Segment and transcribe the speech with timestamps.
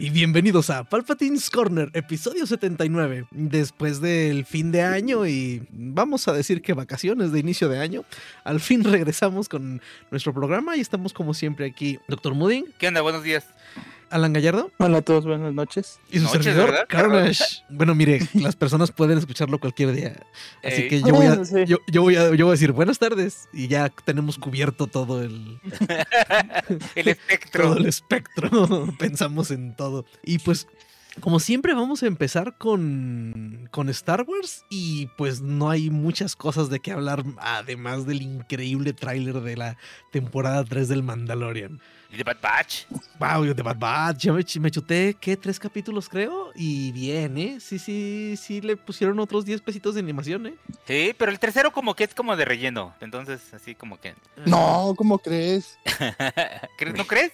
[0.00, 3.26] Y bienvenidos a Palpatine's Corner, episodio 79.
[3.32, 8.04] Después del fin de año y vamos a decir que vacaciones de inicio de año,
[8.44, 11.98] al fin regresamos con nuestro programa y estamos como siempre aquí.
[12.06, 12.66] Doctor Mooding.
[12.78, 13.00] ¿Qué onda?
[13.00, 13.48] Buenos días.
[14.10, 14.70] Alan Gallardo.
[14.78, 16.00] Hola a todos, buenas noches.
[16.10, 16.86] Y su Noches, servidor.
[16.88, 17.44] Carnage.
[17.70, 20.16] Bueno, mire, las personas pueden escucharlo cualquier día.
[20.64, 20.88] Así Ey.
[20.88, 21.64] que yo voy, a, Bueno, sí.
[21.66, 25.22] yo, yo voy a, yo voy a decir buenas tardes y ya tenemos cubierto todo
[25.22, 25.60] el,
[26.94, 27.64] El espectro.
[27.64, 28.50] todo el espectro.
[28.98, 30.06] Pensamos en todo.
[30.24, 30.66] Y pues,
[31.20, 34.64] como siempre, vamos a empezar con, con Star Wars.
[34.70, 39.76] Y pues no hay muchas cosas de qué hablar, además del increíble tráiler de la
[40.10, 41.80] temporada 3 del Mandalorian.
[42.10, 42.86] Y de Bad Batch.
[43.20, 45.36] Wow, de Bad Batch, ya me, ch- me chuté, ¿qué?
[45.36, 46.52] Tres capítulos creo.
[46.54, 47.58] Y bien, ¿eh?
[47.60, 50.54] Sí, sí, sí, le pusieron otros 10 pesitos de animación, ¿eh?
[50.86, 52.94] Sí, pero el tercero como que es como de relleno.
[53.02, 54.14] Entonces, así como que...
[54.46, 55.78] No, ¿cómo crees?
[56.78, 57.32] ¿Crees- ¿No crees?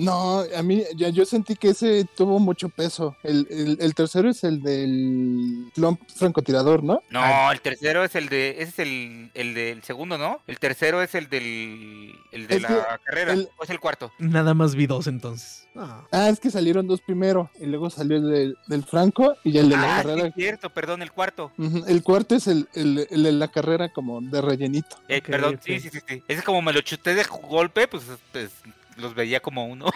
[0.00, 3.16] No, a mí ya yo sentí que ese tuvo mucho peso.
[3.22, 7.02] El, el- el tercero es el del clon francotirador, ¿no?
[7.10, 8.50] No, el tercero es el de...
[8.62, 10.40] Ese es el, el del segundo, ¿no?
[10.46, 12.12] El tercero es el del...
[12.32, 13.32] El de Es la que carrera.
[13.32, 14.12] el- ¿O es el cuarto?
[14.18, 15.66] Nada más vi dos entonces.
[15.76, 16.04] Ah.
[16.10, 19.68] Ah, es que salieron dos primero y luego salió el del- del Franco y el
[19.68, 20.28] de la ah, sí, carrera.
[20.28, 21.52] es cierto, perdón, el cuarto.
[21.58, 24.96] Ujú, El cuarto es el, el- el de la carrera como de rellenito.
[25.08, 26.22] Eh, perdón, sí, sí, sí, sí.
[26.26, 28.50] Ese como me lo chuté de golpe, pues, pues,
[29.00, 29.86] los veía como uno.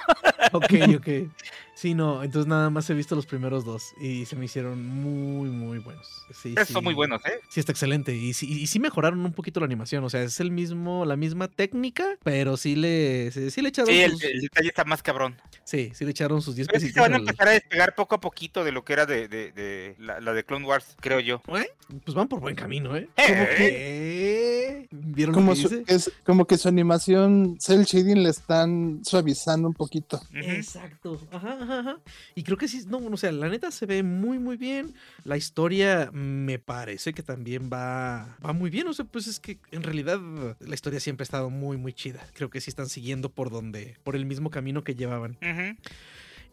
[0.52, 1.08] Ok, ok.
[1.84, 5.50] Sí, no, entonces nada más he visto los primeros dos y se me hicieron muy,
[5.50, 6.24] muy buenos.
[6.32, 7.40] Sí, son muy buenos, ¿eh?
[7.50, 8.14] Sí, está excelente.
[8.16, 10.02] Y sí, y sí mejoraron un poquito la animación.
[10.02, 13.92] O sea, es el mismo, la misma técnica, pero sí le, sí, sí le echaron
[13.92, 15.36] Sí, el, sus, el detalle está más cabrón.
[15.64, 17.04] sí, sí le echaron sus 10 Pero sí pesitos.
[17.04, 19.52] se van a empezar a despegar poco a poquito de lo que era de, de,
[19.52, 21.42] de la, la de Clone Wars, creo yo.
[21.48, 21.68] ¿Eh?
[22.02, 23.10] Pues van por buen camino, ¿eh?
[23.18, 23.54] Eh, Como eh.
[23.58, 24.88] que...
[24.90, 25.84] ¿Vieron lo que su, dice?
[25.86, 30.18] es, como que su animación cel shading le están suavizando un poquito.
[30.32, 31.20] Exacto.
[31.30, 31.98] Ajá, ajá, ajá.
[32.34, 34.94] Y creo que sí, no, o sea, la neta se ve muy, muy bien.
[35.24, 38.86] La historia me parece que también va, va muy bien.
[38.88, 40.18] O sea, pues es que en realidad
[40.60, 42.26] la historia siempre ha estado muy, muy chida.
[42.34, 45.38] Creo que sí están siguiendo por donde, por el mismo camino que llevaban.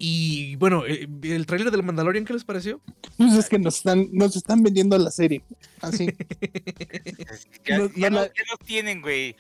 [0.04, 2.82] Y bueno, eh, el tráiler del Mandalorian, ¿qué les pareció?
[3.18, 5.44] Pues es que nos están, nos están vendiendo la serie.
[5.82, 6.08] Así.
[7.66, 9.36] Ya, No- ya no no- la- ya los tienen, güey.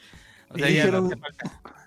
[0.50, 1.10] O sea, no.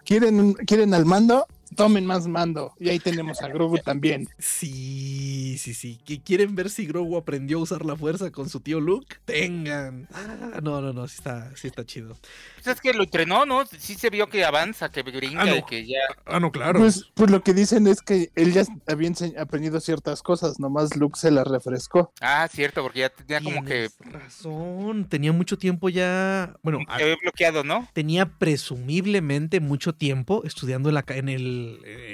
[0.05, 1.47] ¿Quieren, ¿Quieren al mando?
[1.77, 2.73] Tomen más mando.
[2.79, 4.29] Y ahí tenemos a Grogu también.
[4.39, 6.01] Sí, sí, sí.
[6.05, 9.17] ¿Que quieren ver si Grogu aprendió a usar la fuerza con su tío Luke?
[9.25, 10.09] Tengan.
[10.13, 12.17] Ah, no, no, no, sí está, sí está chido.
[12.55, 13.65] Pues es que lo entrenó, ¿no?
[13.67, 15.57] Sí se vio que avanza, que brinca, Ah, no.
[15.57, 16.01] y que ya...
[16.27, 16.81] Ah, no, claro.
[16.81, 21.19] Pues, pues lo que dicen es que él ya había aprendido ciertas cosas, nomás Luke
[21.19, 22.13] se las refrescó.
[22.21, 23.91] Ah, cierto, porque ya tenía como que...
[24.01, 25.09] Razón.
[25.09, 26.55] Tenía mucho tiempo ya.
[26.63, 27.89] Bueno, había bloqueado, ¿no?
[27.93, 31.64] tenía presumiblemente mucho tiempo estudiando en la, en el,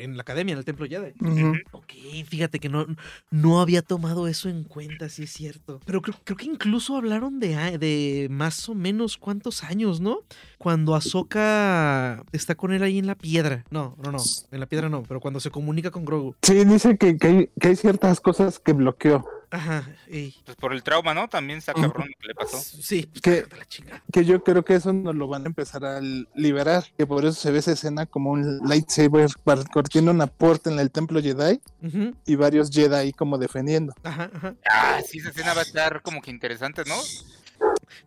[0.03, 1.13] en la academia, en el templo Jedi.
[1.21, 1.55] Ujú.
[1.73, 1.93] Ok,
[2.27, 2.87] fíjate que no,
[3.31, 5.81] no había tomado eso en cuenta, sí es cierto.
[5.85, 10.21] Pero creo, creo que incluso hablaron de, de más o menos cuántos años, ¿no?
[10.59, 13.65] Cuando Ahsoka está con él ahí en la piedra.
[13.71, 14.19] No, no, no,
[14.51, 16.35] en la piedra no, pero cuando se comunica con Grogu.
[16.43, 19.25] Sí, dice que, que hay, que hay ciertas cosas que bloqueó.
[19.53, 20.35] Ajá, ey.
[20.45, 21.29] Pues por el trauma, ¿no?
[21.29, 22.59] También está cabrón lo que le pasó.
[22.59, 24.03] Sí, pues, cágate la chinga.
[24.13, 26.85] Que yo creo que eso nos lo van a empezar a liberar.
[26.97, 30.91] Que por eso se ve esa escena como un lightsaber partiendo una puerta en el
[30.91, 33.93] templo Jedi Ujú, y varios Jedi ahí como defendiendo.
[34.05, 34.55] Ajá, ajá.
[34.71, 36.95] Ah, sí, esa escena va a estar como que interesante, ¿no?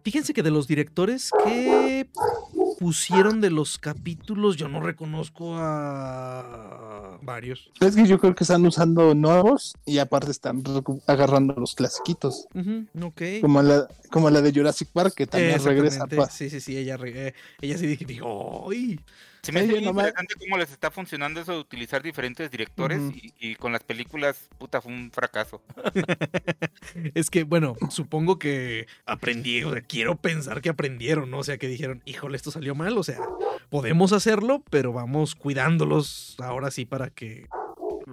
[0.01, 2.07] Fíjense que de los directores que
[2.79, 7.71] pusieron de los capítulos, yo no reconozco a varios.
[7.79, 10.63] Es que yo creo que están usando nuevos y aparte están
[11.07, 12.47] agarrando los clasiquitos.
[12.53, 13.21] Ujú, ok.
[13.41, 16.05] Como la, como la de Jurassic Park, que también regresa.
[16.31, 18.99] Sí, sí, sí, ella, re- eh, ella sí dije, digo, ¡ay!
[19.41, 23.33] Se me hace nomás- interesante cómo les está funcionando eso de utilizar diferentes directores y,
[23.41, 25.61] y con las películas, puta, fue un fracaso.
[27.13, 31.39] Es que, bueno, supongo que aprendí, o sea, quiero pensar que aprendieron, ¿no?
[31.39, 33.19] O sea, que dijeron, híjole, esto salió mal, o sea,
[33.69, 37.49] podemos hacerlo, pero vamos cuidándolos ahora sí para que...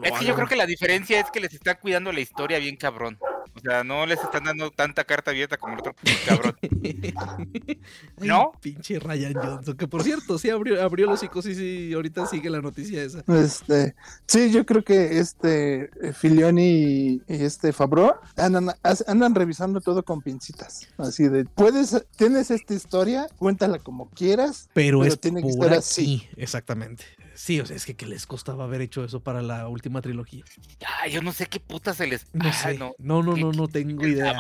[0.02, 0.34] Es que yo hagan".
[0.34, 3.16] creo que la diferencia es que les está cuidando la historia bien cabrón.
[3.54, 5.94] O sea, no les están dando tanta carta abierta como el otro
[6.26, 6.56] cabrón.
[6.62, 8.52] Ay, ¿No?
[8.60, 12.50] Pinche Ryan Johnson, que por cierto, sí abrió, abrió los hocico, sí, sí, ahorita sigue
[12.50, 13.22] la noticia esa.
[13.28, 13.94] Este,
[14.26, 20.22] sí, yo creo que este eh, Filioni y, y este Fabro andan, revisando todo con
[20.22, 20.88] pincitas.
[20.98, 24.68] Así de, puedes, tienes esta historia, cuéntala como quieras.
[24.72, 27.04] Pero, Pero es tiene que estar aquí, exactamente.
[27.42, 30.44] Sí, o sea, es que, ¿qué les costaba haber hecho eso para la última trilogía?
[31.00, 32.26] Ay, yo no sé qué puta se les.
[32.34, 32.78] No Ay, sé.
[32.78, 32.92] no.
[32.98, 34.36] No, no, ¿Qué- no, tengo idea.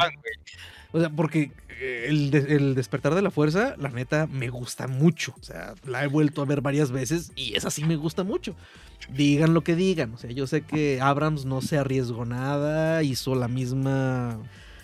[0.92, 1.50] O sea, porque
[1.80, 5.34] eh, el, de- el despertar de la fuerza, la neta, me gusta mucho.
[5.40, 8.54] O sea, la he vuelto a ver varias veces y esa sí me gusta mucho.
[9.08, 10.12] Digan lo que digan.
[10.12, 14.38] O sea, yo sé que Abrams no se arriesgó nada, hizo la misma.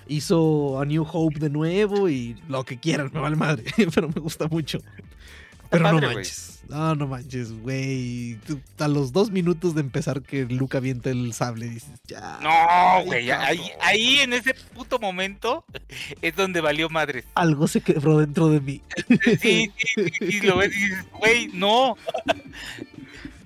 [0.08, 3.64] Hizo A New Hope de nuevo y lo que quieran, me vale madre.
[3.94, 4.78] Pero me gusta mucho.
[5.70, 6.60] Pero no padre, manches.
[6.68, 8.38] No, no manches, güey.
[8.78, 12.38] A los dos minutos de empezar que Luke avienta el sable, dices, ya.
[12.42, 13.30] No, güey.
[13.30, 15.64] Ahí, ahí en ese puto momento
[16.22, 17.24] es donde valió madres.
[17.34, 18.82] Algo se quebró dentro de mí.
[19.40, 21.96] Sí, sí, sí, sí, lo ves y dices, güey, no.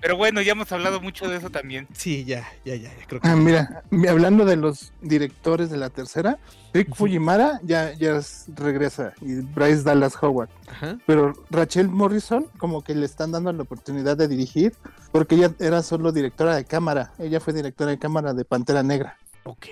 [0.01, 1.87] Pero bueno, ya hemos hablado mucho de eso también.
[1.93, 5.77] Sí, ya, ya, ya, ya, creo que Ah, mira, mi- hablando de los directores de
[5.77, 6.39] la tercera,
[6.73, 6.95] Rick.
[6.95, 10.49] Fujimara ya, ya es- regresa y Bryce Dallas Howard.
[10.67, 10.97] Ajá.
[11.05, 14.73] Pero Rachel Morrison como que le están dando la oportunidad de dirigir
[15.11, 17.11] porque ella era solo directora de cámara.
[17.19, 19.17] Ella fue directora de cámara de Pantera Negra.
[19.43, 19.65] Ok.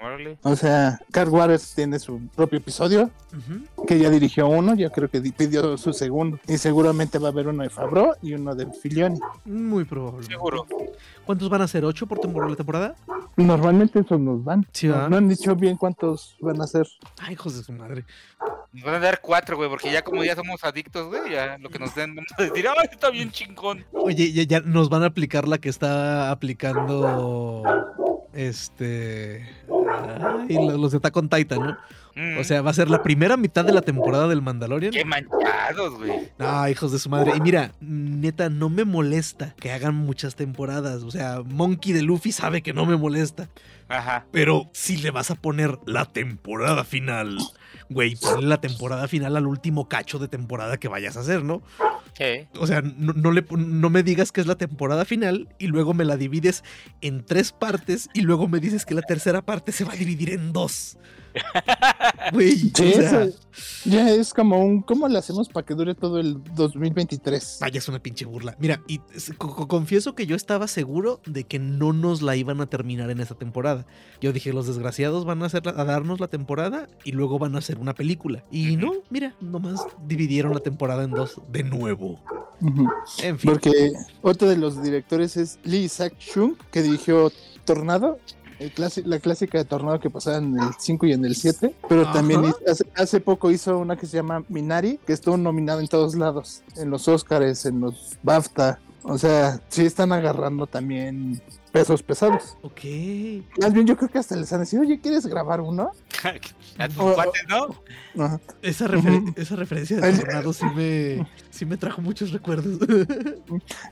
[0.00, 0.38] Órale.
[0.42, 3.10] O sea, Carl Waters tiene su propio episodio
[3.86, 6.38] que ya dirigió uno, yo creo que di- pidió su segundo.
[6.46, 9.18] Y seguramente va a haber uno de Favreau y uno de Filioni.
[9.44, 10.24] Muy probable.
[10.26, 10.64] Seguro.
[11.24, 11.84] ¿Cuántos van a ser?
[11.84, 12.94] ¿Ocho por temporada la temporada?
[13.36, 14.64] Normalmente esos nos van.
[14.72, 16.86] Sí, no han dicho bien cuántos van a ser.
[17.20, 18.04] Ay, hijos de su madre.
[18.72, 21.68] Nos van a dar cuatro, güey, porque ya como ya somos adictos, güey, ya lo
[21.68, 23.84] que nos den, vamos a decir, ¡ay, está bien chingón!
[23.92, 27.62] Oye, ya, ya nos van a aplicar la que está aplicando.
[28.36, 29.48] Este.
[30.54, 31.76] lo- los de Attack on Titan, ¿no?
[32.16, 34.90] Mm, O sea, va a ser la primera mitad de la temporada del Mandalorian.
[34.92, 36.30] ¡Qué manchados, güey!
[36.38, 37.32] Ah, hijos de su madre.
[37.36, 41.02] Y mira, neta, no me molesta que hagan muchas temporadas.
[41.02, 43.50] O sea, Monkey de Luffy sabe que no me molesta.
[43.88, 44.24] Ajá.
[44.32, 47.36] Pero si le vas a poner la temporada final,
[47.90, 51.62] güey, ponle la temporada final al último cacho de temporada que vayas a hacer, ¿no?
[52.14, 52.48] Sí.
[52.58, 55.92] O sea, no, no le, no me digas que es la temporada final y luego
[55.92, 56.64] me la divides
[57.02, 60.30] en tres partes y luego me dices que la tercera parte se va a dividir
[60.30, 60.96] en dos.
[62.32, 63.38] Güey, Sí, o sea, eso
[63.84, 64.82] ya es como un.
[64.82, 67.58] ¿Cómo le hacemos para que dure todo el 2023?
[67.60, 68.56] Vaya, es una pinche burla.
[68.58, 69.00] Mira, y
[69.68, 73.34] confieso que yo estaba seguro de que no nos la iban a terminar en esta
[73.36, 73.86] temporada.
[74.20, 77.54] Yo dije, los desgraciados van a, hacer la- a darnos la temporada y luego van
[77.54, 78.42] a hacer una película.
[78.50, 82.18] Y no, mira, nomás dividieron la temporada en dos de nuevo.
[83.22, 83.50] En fin.
[83.52, 83.92] Porque
[84.22, 87.30] otro de los directores es Lee Isaac Chung, que dirigió
[87.64, 88.18] Tornado,
[88.58, 91.74] el clasi- la clásica de Tornado que pasaba en el 5 y en el 7.
[91.88, 92.12] Pero Ajá.
[92.14, 96.14] también hace, hace poco hizo una que se llama Minari, que estuvo nominado en todos
[96.14, 98.78] lados, en los Oscars, en los BAFTA.
[99.02, 101.40] O sea, sí están agarrando también
[101.80, 102.56] pesos pesados.
[102.62, 102.80] Ok.
[103.60, 105.90] Más bien, yo creo que hasta les han dicho, oye, ¿quieres grabar uno?
[106.78, 107.74] A tus cuates, ¿no?
[108.62, 109.32] Esa, Ujú.
[109.36, 112.78] esa referencia de Tornado sí me, sí me trajo muchos recuerdos.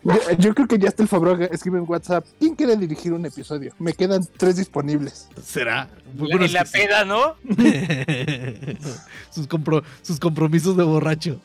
[0.04, 3.24] Yo, yo creo que ya está el Fabro escribe en WhatsApp, ¿quién quiere dirigir un
[3.24, 3.72] episodio?
[3.78, 5.28] Me quedan tres disponibles.
[5.42, 5.88] ¿Será?
[5.88, 6.78] La- Bueno, en es la sí.
[6.78, 7.34] peda, ¿no?
[9.30, 11.40] sus, compro- sus compromisos de borracho.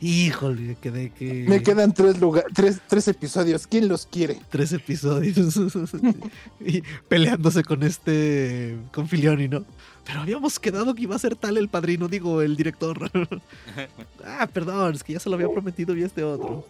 [0.00, 1.44] Híjole, quedé que.
[1.48, 3.66] Me quedan tres, lugar, tres, tres episodios.
[3.66, 4.40] ¿Quién los quiere?
[4.50, 5.31] Tres episodios.
[6.60, 8.76] y peleándose con este.
[8.92, 9.64] con Filioni, ¿no?
[10.04, 13.10] Pero habíamos quedado que iba a ser tal el padrino, digo, el director.
[14.24, 16.66] ah, perdón, es que ya se lo había prometido y este otro.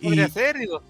[0.00, 0.82] Y, ser, digo.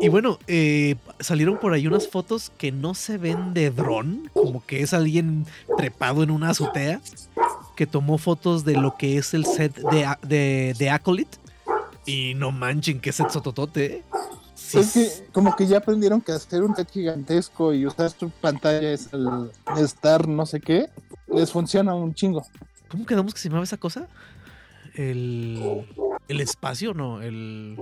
[0.00, 4.66] y bueno, eh, salieron por ahí unas fotos que no se ven de dron, como
[4.66, 7.00] que es alguien trepado en una azotea,
[7.76, 11.38] que tomó fotos de lo que es el set de, de, de Acolyte.
[12.06, 14.02] Y no manchen, que set sototote.
[14.80, 18.92] Es que como que ya aprendieron que hacer un set gigantesco y usar tu pantalla
[18.92, 20.90] es el estar no sé qué,
[21.28, 22.46] les funciona un chingo.
[22.88, 24.08] ¿Cómo quedamos que se llamaba esa cosa?
[24.94, 25.86] El.
[26.28, 27.76] El espacio, no, el.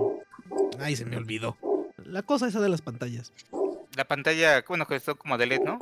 [0.79, 1.57] Ay, se me olvidó.
[2.03, 3.31] La cosa esa de las pantallas.
[3.95, 5.79] La pantalla, bueno, que esto como de LED, ¿no?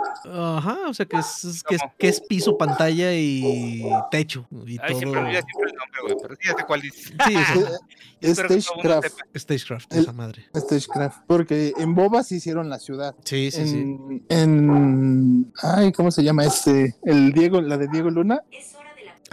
[0.58, 4.46] Ajá, o sea que es, es- que es, es piso, pantalla y techo.
[4.66, 5.28] Y Ay, siempre todo.
[5.28, 7.14] olvida siempre el nombre, güey, pero sí ya sé cuál dices.
[7.26, 7.34] Sí,
[8.22, 9.20] el mundo Stagecraft.
[9.36, 10.46] Stagecraft, El- esa madre.
[10.56, 13.16] Stagecraft, porque en Boba se hicieron la ciudad.
[13.26, 13.78] Sí, sí, sí.
[13.80, 16.96] en, en- ay, ¿cómo se llama este?
[17.04, 18.42] El Diego, la de Diego Luna.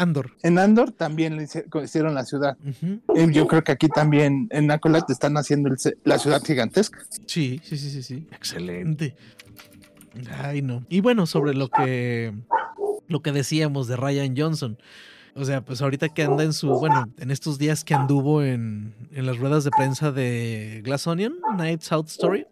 [0.01, 0.33] Andor.
[0.43, 2.57] En Andor también le hicieron la ciudad.
[3.15, 7.01] Y yo creo que aquí también en Acolyte están haciendo el la ciudad gigantesca.
[7.27, 8.27] Sí, sí, sí, sí, sí.
[8.33, 9.15] Excelente.
[10.43, 10.85] Ay, no.
[10.89, 12.33] Y bueno, sobre lo que
[13.09, 14.79] lo que decíamos de Ryan Johnson.
[15.35, 18.95] O sea, pues ahorita que anda en su, bueno, en estos días que anduvo en,
[19.13, 22.47] en las ruedas de prensa de Glass Onion, Night Out Story,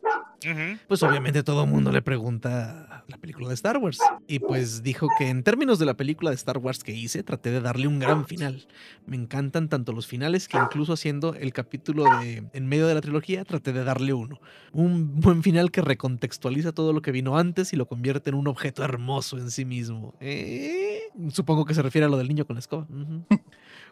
[0.87, 3.99] pues obviamente todo el mundo le pregunta la película de Star Wars.
[4.27, 7.51] Y pues dijo que en términos de la película de Star Wars que hice, traté
[7.51, 8.69] de darle un gran final.
[9.07, 13.01] Me encantan tanto los finales que incluso haciendo el capítulo de en medio de la
[13.01, 14.41] trilogía, traté de darle uno.
[14.73, 18.47] Un buen final que recontextualiza todo lo que vino antes y lo convierte en un
[18.47, 20.15] objeto hermoso en sí mismo.
[20.21, 21.01] Eh,
[21.31, 22.87] Supongo que se refiere a lo del niño con la escoba.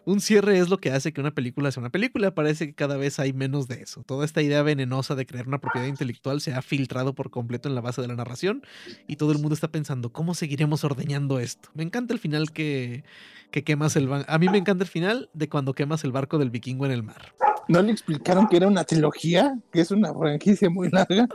[0.07, 2.33] Un cierre es lo que hace que una película sea una película.
[2.33, 4.03] Parece que cada vez hay menos de eso.
[4.03, 7.75] Toda esta idea venenosa de crear una propiedad intelectual se ha filtrado por completo en
[7.75, 8.63] la base de la narración
[9.05, 11.67] y todo el mundo está pensando, ¿cómo seguiremos ordeñando esto?
[11.73, 13.03] Me encanta el final que,
[13.51, 14.09] que quemas el...
[14.25, 17.03] A mí me encanta el final de cuando quemas el barco del vikingo en el
[17.03, 17.33] mar.
[17.67, 19.57] ¿No le explicaron que era una trilogía?
[19.71, 21.27] Que es una franquicia muy larga.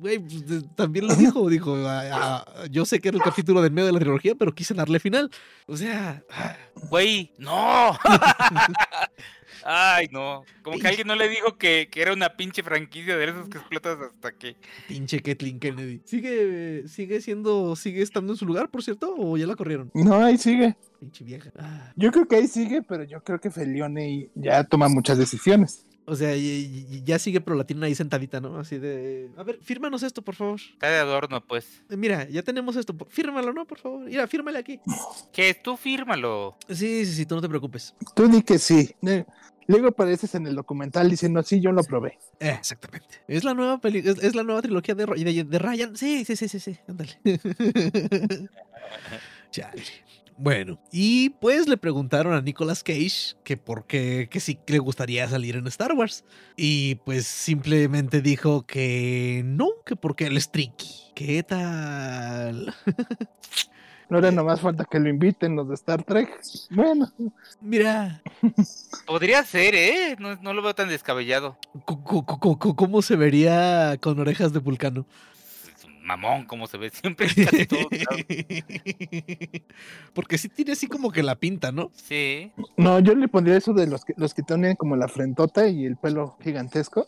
[0.00, 3.72] Güey, pues, también lo dijo, dijo, "Ah, ah, yo sé que era el capítulo del
[3.72, 5.30] medio de la trilogía, pero quise darle final.
[5.66, 6.56] O sea, ah,
[6.90, 7.96] Güey, no.
[9.64, 10.44] Ay, no.
[10.62, 13.58] Como que alguien no le dijo que, que era una pinche franquicia de esos que
[13.58, 14.56] explotas hasta que.
[14.88, 16.00] pinche Kathleen Kennedy.
[16.04, 19.90] ¿Sigue, sigue siendo, sigue estando en su lugar, por cierto, o ya la corrieron?
[19.94, 20.76] No, ahí sigue.
[21.00, 21.50] Pinche vieja.
[21.58, 25.86] Ah, Yo creo que ahí sigue, pero yo creo que Felione ya toma muchas decisiones.
[26.08, 28.58] O sea, y- y- ya sigue, pero la tienen ahí sentadita, ¿no?
[28.58, 30.60] Así de, a ver, fírmanos esto, por favor.
[30.60, 31.82] Está de adorno, pues.
[31.90, 33.66] Eh, Mira, ya tenemos esto, fírmalo, ¿no?
[33.66, 34.04] Por favor.
[34.04, 34.78] Mira, fírmale aquí.
[35.32, 36.56] Que tú fírmalo.
[36.68, 37.94] Sí, sí, sí, tú no te preocupes.
[38.14, 38.94] Tú di que sí.
[39.68, 42.16] Luego apareces en el documental diciendo, sí, yo lo probé.
[42.38, 43.22] Eh, exactamente.
[43.26, 45.96] Es la nueva peli es, es la nueva trilogía de, de, de Ryan.
[45.96, 46.78] Sí, sí, sí, sí, sí.
[46.86, 47.18] Ándale.
[49.50, 49.82] Chale.
[50.38, 55.26] Bueno, y pues le preguntaron a Nicolas Cage que por qué, que sí le gustaría
[55.28, 56.24] salir en Star Wars.
[56.56, 60.90] Y pues simplemente dijo que no, que porque él es tricky.
[61.14, 62.74] ¿Qué tal?
[64.10, 66.28] Ahora nomás falta que lo inviten los de Star Trek.
[66.70, 67.10] Bueno,
[67.60, 68.22] Mira,
[69.06, 70.16] Podría ser, ¿eh?
[70.18, 71.56] No, no lo veo tan descabellado.
[71.86, 72.24] cu- cu-
[72.58, 75.06] cu- ¿cómo se vería con orejas de vulcano?
[76.06, 77.66] Mamón, como se ve siempre casi.
[80.14, 81.90] Porque sí tiene así como que la pinta, ¿no?
[81.94, 82.52] Sí.
[82.76, 85.84] no, yo le pondría eso de los que, los que tienen como la frentota y
[85.84, 87.06] el pelo gigantesco.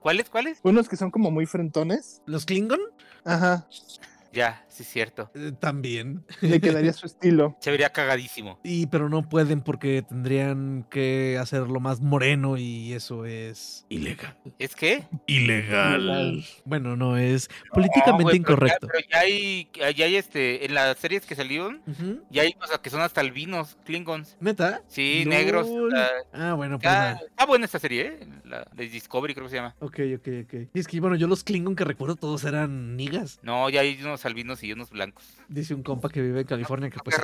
[0.00, 0.28] ¿Cuáles?
[0.28, 0.58] ¿Cuáles?
[0.64, 2.20] Unos que son como muy frentones.
[2.26, 2.80] ¿Los Klingon?
[3.24, 3.66] Ajá,
[4.32, 5.30] Ya, sí, cierto.
[5.34, 6.24] Eh, también.
[6.40, 7.56] le quedaría su estilo.
[7.60, 8.58] Se vería cagadísimo.
[8.62, 14.36] Y pero no pueden porque tendrían que hacerlo más moreno y eso es ilegal.
[14.58, 15.04] ¿Es que?
[15.26, 16.44] Ilegal.
[16.64, 18.88] Bueno, no es No, políticamente güey, pero ya- incorrecto.
[18.88, 21.82] Pero ya hay, ya hay este, en las series que salieron,
[22.30, 24.36] ya hay cosas que son hasta albinos, klingons.
[24.40, 24.82] ¿Neta?
[24.88, 25.68] Sí, negros.
[25.68, 25.94] Lol.
[26.32, 27.20] Ah, bueno, pues nada.
[27.28, 28.26] está buena esta serie, ¿eh?
[28.44, 29.74] La de Discovery creo que se llama.
[29.80, 30.54] Ok, ok, ok.
[30.74, 33.38] Y es que, bueno, yo los Klingon que recuerdo todos eran nigas.
[33.42, 35.24] No, ya hay unos albinos y unos blancos.
[35.48, 37.16] Dice un compa que vive en California que pues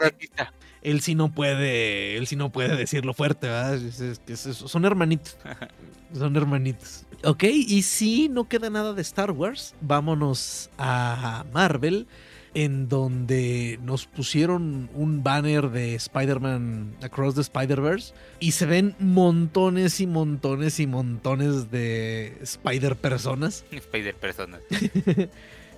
[0.82, 3.74] él sí no puede, él sí no puede decirlo fuerte, ¿verdad?
[3.76, 5.36] Es- es que es- son hermanitos.
[6.12, 7.06] Son hermanitos.
[7.24, 12.06] Ok, y si no queda nada de Star Wars, vámonos a Marvel,
[12.52, 20.00] en donde nos pusieron un banner de Spider-Man Across the Spider-Verse y se ven montones
[20.02, 23.64] y montones y montones de Spider-Personas.
[23.70, 24.60] Spider personas.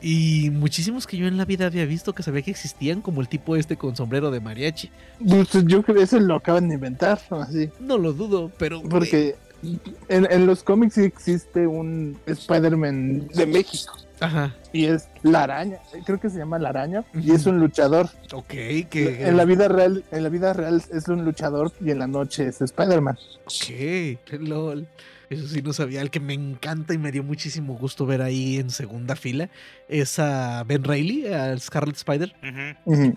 [0.06, 3.28] Y muchísimos que yo en la vida había visto que sabía que existían, como el
[3.28, 4.90] tipo este con sombrero de mariachi.
[5.26, 7.70] Pues, yo creo que eso lo acaban de inventar, así.
[7.80, 8.82] No lo dudo, pero...
[8.82, 9.34] Porque
[10.10, 13.94] en, en los cómics sí existe un Spider-Man de México.
[14.20, 17.02] Ajá, Y es la araña, creo que se llama la araña.
[17.14, 18.10] Y es un luchador.
[18.30, 18.46] ok,
[18.90, 19.26] que...
[19.26, 22.48] En la vida real, en la vida real es un luchador y en la noche
[22.48, 23.16] es Spider-Man.
[23.46, 24.86] Ok, lol.
[25.30, 26.00] Eso sí no sabía.
[26.00, 29.48] El que me encanta y me dio muchísimo gusto ver ahí en segunda fila
[29.88, 32.34] es a Ben Reilly, al Scarlet Spider.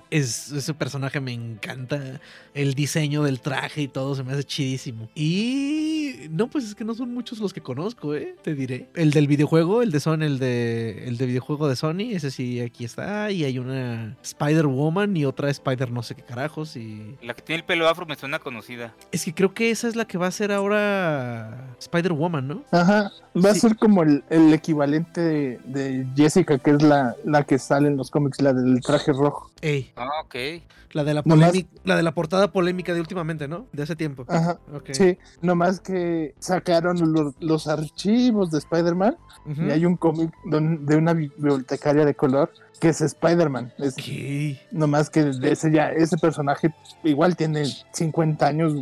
[0.09, 2.19] Es, ese personaje me encanta.
[2.53, 5.09] El diseño del traje y todo se me hace chidísimo.
[5.15, 8.35] Y no, pues es que no son muchos los que conozco, ¿eh?
[8.41, 8.89] Te diré.
[8.95, 12.59] El del videojuego, el de Sony, el de, el de videojuego de Sony, ese sí
[12.61, 13.31] aquí está.
[13.31, 16.75] Y hay una Spider-Woman y otra Spider no sé qué carajos.
[16.75, 18.95] Y La que tiene el pelo afro me suena conocida.
[19.11, 22.63] es que creo que esa es la que va a ser ahora Spider-Woman, ¿no?
[22.71, 23.57] Ajá, va Sí.
[23.57, 27.87] a ser como el, el equivalente de, de Jessica, que es la, la que sale
[27.87, 29.51] en los cómics, la del traje rojo.
[29.61, 30.35] Ey, Ah, ok.
[30.93, 33.65] la de la Nomás- polémica, la de la portada polémica de últimamente, ¿no?
[33.73, 34.25] De hace tiempo.
[34.27, 34.89] Ajá, Ok.
[34.93, 39.63] sí, nomás que sacaron los, los archivos de Spider-Man Ujú.
[39.63, 43.73] y hay un cómic de una bibliotecaria de color que es Spider-Man.
[43.77, 44.57] Es, Ok.
[44.71, 48.73] nomás que de ese ya, ese personaje igual tiene 50 años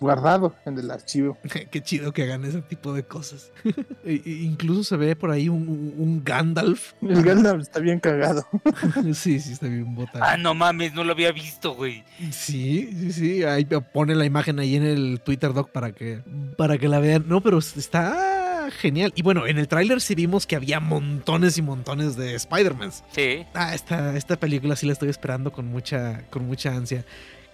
[0.00, 1.36] guardado en el archivo.
[1.70, 3.50] Qué chido que hagan ese tipo de cosas.
[4.04, 6.92] E- e- incluso se ve por ahí un, un- un Gandalf.
[7.02, 8.44] El Gandalf está bien cagado.
[9.14, 10.24] sí, sí, está bien botado.
[10.24, 12.02] Ah, no mames, no lo había visto, güey.
[12.32, 13.44] Sí, sí, sí.
[13.44, 16.22] Ahí pone la imagen ahí en el Twitter Doc para que,
[16.56, 17.24] para que la vean.
[17.28, 18.41] No, pero está
[18.72, 19.12] genial.
[19.14, 22.90] Y bueno, en el tráiler sí vimos que había montones y montones de Spider-Man.
[23.10, 23.44] Sí.
[23.54, 27.04] Ah, esta, esta película sí la estoy esperando con mucha, con mucha ansia.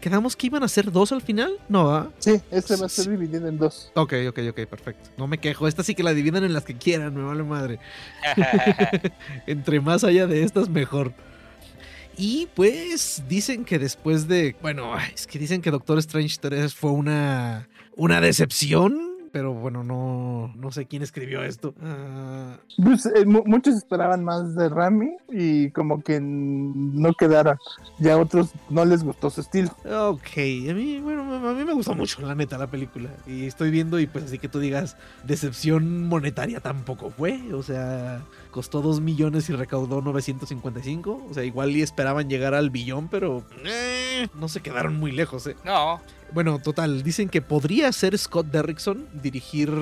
[0.00, 1.58] ¿Quedamos que iban a ser dos al final?
[1.68, 2.10] No, ¿ah?
[2.18, 3.90] Sí, este va a ser dividido en dos.
[3.94, 5.10] Ok, ok, ok, perfecto.
[5.16, 5.66] No me quejo.
[5.66, 7.80] Esta sí que la dividan en las que quieran, me vale madre.
[9.46, 11.12] Entre más allá de estas, mejor.
[12.16, 14.56] Y pues dicen que después de.
[14.62, 17.68] Bueno, es que dicen que Doctor Strange 3 fue una.
[17.96, 19.07] Una decepción.
[19.32, 21.74] Pero bueno, no, no sé quién escribió esto.
[21.82, 27.58] Ah, Pues, eh, mu- muchos esperaban más de Rami y como que no quedaron.
[27.98, 29.70] Ya a otros no les gustó su estilo.
[29.84, 30.36] ok,
[30.70, 33.10] a mí, bueno, a mí me gustó mucho, la neta, la película.
[33.26, 37.40] Y estoy viendo, y pues así que tú digas, decepción monetaria tampoco fue.
[37.52, 41.26] O sea, costó 2 millones y recaudó 955.
[41.30, 45.46] O sea, igual y esperaban llegar al billón, pero eh, no se quedaron muy lejos,
[45.46, 45.56] eh.
[45.64, 46.00] no.
[46.32, 49.72] Bueno, total, dicen que podría ser Scott Derrickson dirigir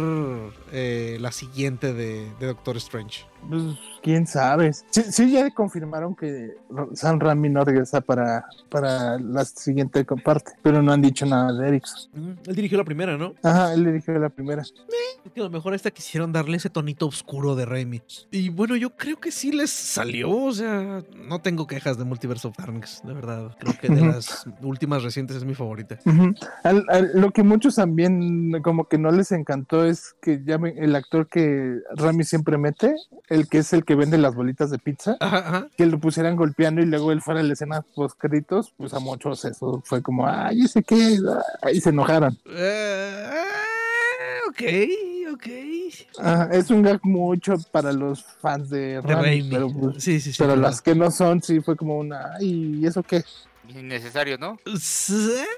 [0.72, 3.24] eh, la siguiente de, de Doctor Strange.
[3.48, 3.62] Pues
[4.02, 4.72] quién sabe.
[4.90, 6.56] Sí, sí, ya confirmaron que
[6.94, 11.68] Sam Rami no regresa para, para la siguiente parte, pero no han dicho nada de
[11.68, 12.10] Erickson.
[12.14, 13.34] Mm, Él dirigió la primera, ¿no?
[13.42, 14.62] Ajá, él dijo la primera.
[15.34, 18.00] Que a lo mejor a esta quisieron darle ese tonito oscuro de Raimi.
[18.30, 20.30] Y bueno, yo creo que sí les salió.
[20.30, 23.56] O sea, no tengo quejas de Multiverse of Darkness, de verdad.
[23.58, 25.98] Creo que de las últimas recientes es mi favorita.
[26.62, 30.75] Al- al- lo que muchos también como que no les encantó es que ya ven,
[30.78, 32.95] el actor que Rami siempre mete,
[33.28, 35.69] el que es el que vende las bolitas de pizza, Ajá, ajá.
[35.76, 38.99] que lo pusieran golpeando y luego él fuera a la escena post créditos, pues a
[39.00, 41.19] muchos eso fue como, ay, ese qué,
[41.62, 42.37] ahí se enojaron.
[42.47, 43.26] Eh,
[44.49, 44.62] ok,
[45.35, 45.47] ok.
[46.19, 50.37] Ajá, es un gag mucho para los fans de Rami, pero, pues, Sí, sí, sí.
[50.38, 50.62] pero claro.
[50.69, 53.25] las que no son, sí fue como una, ay, ¿y eso qué?
[53.68, 54.58] Innecesario, ¿no?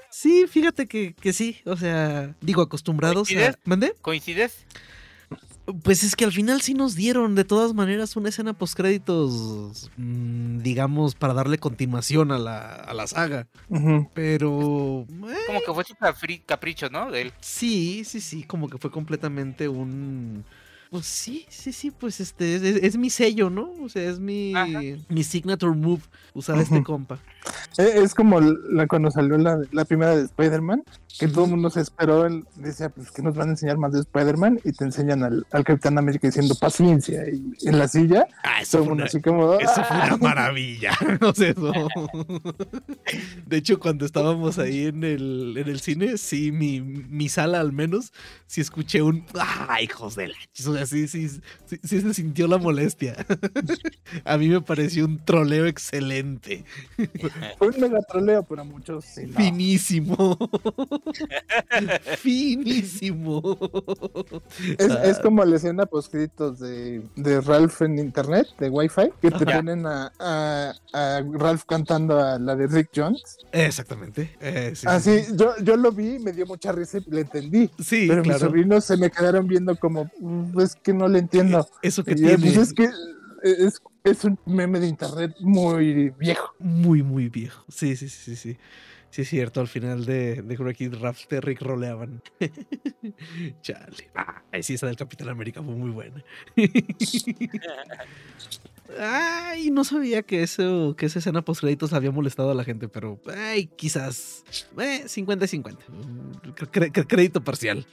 [0.09, 1.57] Sí, fíjate que, que sí.
[1.65, 3.33] O sea, digo, acostumbrados a.
[3.33, 3.57] ¿Coincides?
[3.65, 3.93] ¿Mandé?
[4.01, 4.65] ¿Coincides?
[5.83, 10.57] Pues es que al final sí nos dieron, de todas maneras, una escena postcréditos, mm,
[10.59, 13.47] digamos, para darle continuación a la, a la saga.
[14.15, 15.05] Pero.
[15.07, 17.11] eh, Como que fue su capri- capricho, ¿no?
[17.11, 17.33] De él.
[17.39, 20.43] sí, sí, sí, como que fue completamente un.
[20.89, 23.71] Pues sí, sí, sí, pues este es, es- es mi sello, ¿no?
[23.83, 24.81] O sea, es mi, Ajá.
[25.07, 26.01] mi signature move
[26.33, 27.19] usar a este compa.
[27.77, 30.83] Eh, Es como la, cuando salió la, la primera de Spider-Man,
[31.17, 33.91] que todo el mundo se esperó, él decía, pues que nos van a enseñar más
[33.93, 38.25] de Spider-Man y te enseñan al, al Capitán América diciendo paciencia y en la silla,
[38.43, 39.53] Ah, todo el mundo así como...
[39.55, 40.05] Eso fue "Ah".
[40.07, 40.91] una maravilla.
[41.21, 41.73] No sé, eso.
[43.47, 47.71] De hecho, cuando estábamos ahí en el, en el cine, sí, mi, mi sala al
[47.73, 48.13] menos,
[48.47, 50.35] sí escuché un ¡Ah, hijos de la!
[50.55, 50.67] ch-".
[50.67, 53.15] O sea, sí, sí, sí, sí se sintió la molestia.
[54.25, 56.63] A mí me pareció un troleo excelente.
[57.57, 59.35] Fue un mega troleo, pero a muchos sí, no.
[59.37, 60.37] Finísimo.
[62.17, 63.57] Finísimo.
[64.77, 65.03] Es, Ah.
[65.05, 69.85] es como la escena poscritos de, de Ralph en internet, de Wi-Fi, que te ponen
[69.85, 73.37] a, a, a Ralph cantando a la de Rick Jones.
[73.51, 74.35] Exactamente.
[74.41, 77.69] Eh, sí, Así, sí, yo, yo lo vi, me dio mucha risa y le entendí.
[77.79, 81.67] Sí, Pero mis sobrinos se me quedaron viendo como, "Mm, es que no le entiendo.
[81.81, 82.37] Eso que Y yo, tiene.
[82.43, 82.89] pues es que
[83.43, 86.53] es, es un meme de internet muy viejo.
[86.59, 87.63] Muy, muy viejo.
[87.69, 88.57] Sí, sí, sí, sí, sí.
[89.11, 89.59] Sí, es cierto.
[89.59, 92.21] Al final de, de Wreck It Ralph te Rick roleaban.
[93.61, 94.11] Chale.
[94.15, 96.23] Ah, sí, esa del Capitán América fue muy buena.
[98.99, 102.87] Ay, no sabía que eso, que esa escena post créditos había molestado a la gente,
[102.87, 104.43] pero ay, quizás
[104.79, 105.85] eh, 50 y 50.
[105.87, 106.53] Mm,
[107.07, 107.85] crédito parcial.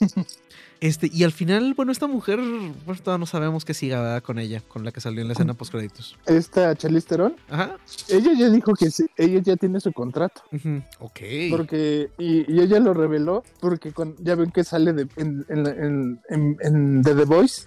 [0.80, 2.38] Este, y al final, bueno, esta mujer,
[2.84, 4.22] pues todavía no sabemos qué siga ¿verdad?
[4.22, 6.16] con ella, con la que salió en la escena post créditos.
[6.26, 7.76] Esta Charlize Theron, Ajá.
[8.08, 10.42] ella ya dijo que sí, ella ya tiene su contrato.
[10.52, 11.20] ujú, Ok.
[11.50, 15.66] Porque, y, y ella lo reveló porque con, ya ven que sale de, en, en,
[15.66, 17.62] en, en- en The, The Voice,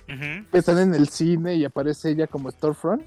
[0.54, 3.02] están en el cine y aparece ella como Storefront.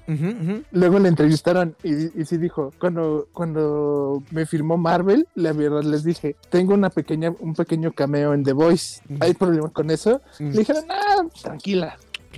[0.71, 6.03] Luego la entrevistaron y, y sí dijo, cuando, cuando me firmó Marvel, la verdad les
[6.03, 9.01] dije, tengo una pequeña, un pequeño cameo en The Voice.
[9.19, 10.21] ¿Hay problema con eso?
[10.39, 10.51] Mm.
[10.51, 11.97] Le dijeron, ah, tranquila.
[12.29, 12.37] Ok.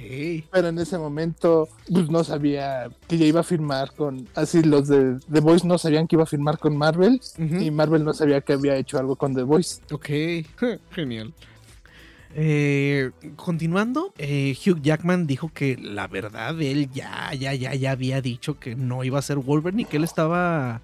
[0.52, 4.88] Pero en ese momento, pues no sabía que ya iba a firmar con, así los
[4.88, 8.42] de The Voice no sabían que iba a firmar con Marvel y Marvel no sabía
[8.42, 9.82] que había hecho algo con The Voice.
[9.92, 10.10] Ok,
[10.92, 11.34] genial.
[12.36, 18.22] Eh, continuando, eh, Hugh Jackman dijo que la verdad él ya, ya, ya, ya había
[18.22, 20.82] dicho que no iba a ser Wolverine y que él estaba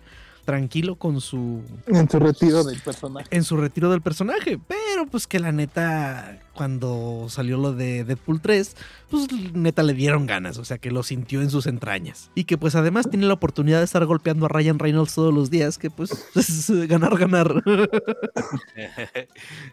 [0.50, 3.28] tranquilo con su En su retiro del personaje.
[3.30, 8.42] en su retiro del personaje, pero pues que la neta cuando salió lo de Deadpool
[8.42, 8.76] 3,
[9.12, 12.58] pues neta le dieron ganas, o sea que lo sintió en sus entrañas y que
[12.58, 15.92] pues además tiene la oportunidad de estar golpeando a Ryan Reynolds todos los días, que
[15.92, 17.54] pues es ganar ganar.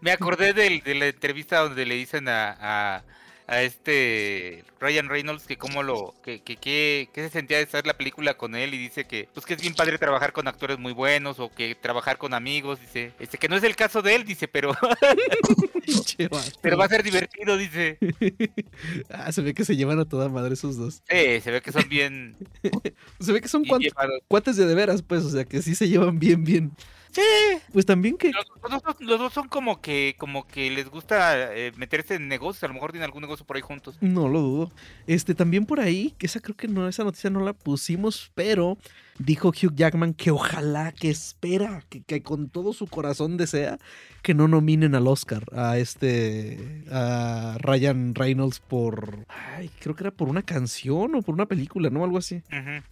[0.01, 3.03] Me acordé del- de la entrevista donde le dicen a, a,
[3.49, 7.87] a este Ryan Reynolds que cómo lo que, que, que- que se sentía de hacer
[7.87, 10.79] la película con él y dice que pues que es bien padre trabajar con actores
[10.79, 14.15] muy buenos o que trabajar con amigos, dice, este que no es el caso de
[14.17, 14.73] él, dice, pero
[16.61, 17.99] pero va a ser divertido, dice.
[19.11, 21.03] Ah, se ve que se llevan a toda madre esos dos.
[21.09, 22.37] Sí, se ve que son bien,
[23.21, 23.65] Se ve que son
[24.29, 26.73] cuates de de veras, pues, o sea que sí se llevan bien, bien.
[27.17, 30.91] Sí, Pues también que los, los dos, los dos son como que como que les
[30.91, 33.97] gusta eh, meterse en negocios, a lo mejor tienen algún negocio por ahí juntos.
[34.03, 34.73] No lo dudo.
[35.07, 38.77] Este, también por ahí, que esa creo que no, esa noticia no la pusimos, pero
[39.19, 43.79] dijo Hugh Jackman que ojalá, que espera, que, que con todo su corazón desea
[44.27, 50.11] que no nominen al Oscar a este, a Ryan Reynolds por, ay, creo que era
[50.11, 52.03] por una canción o por una película, ¿no?
[52.03, 52.43] Algo así.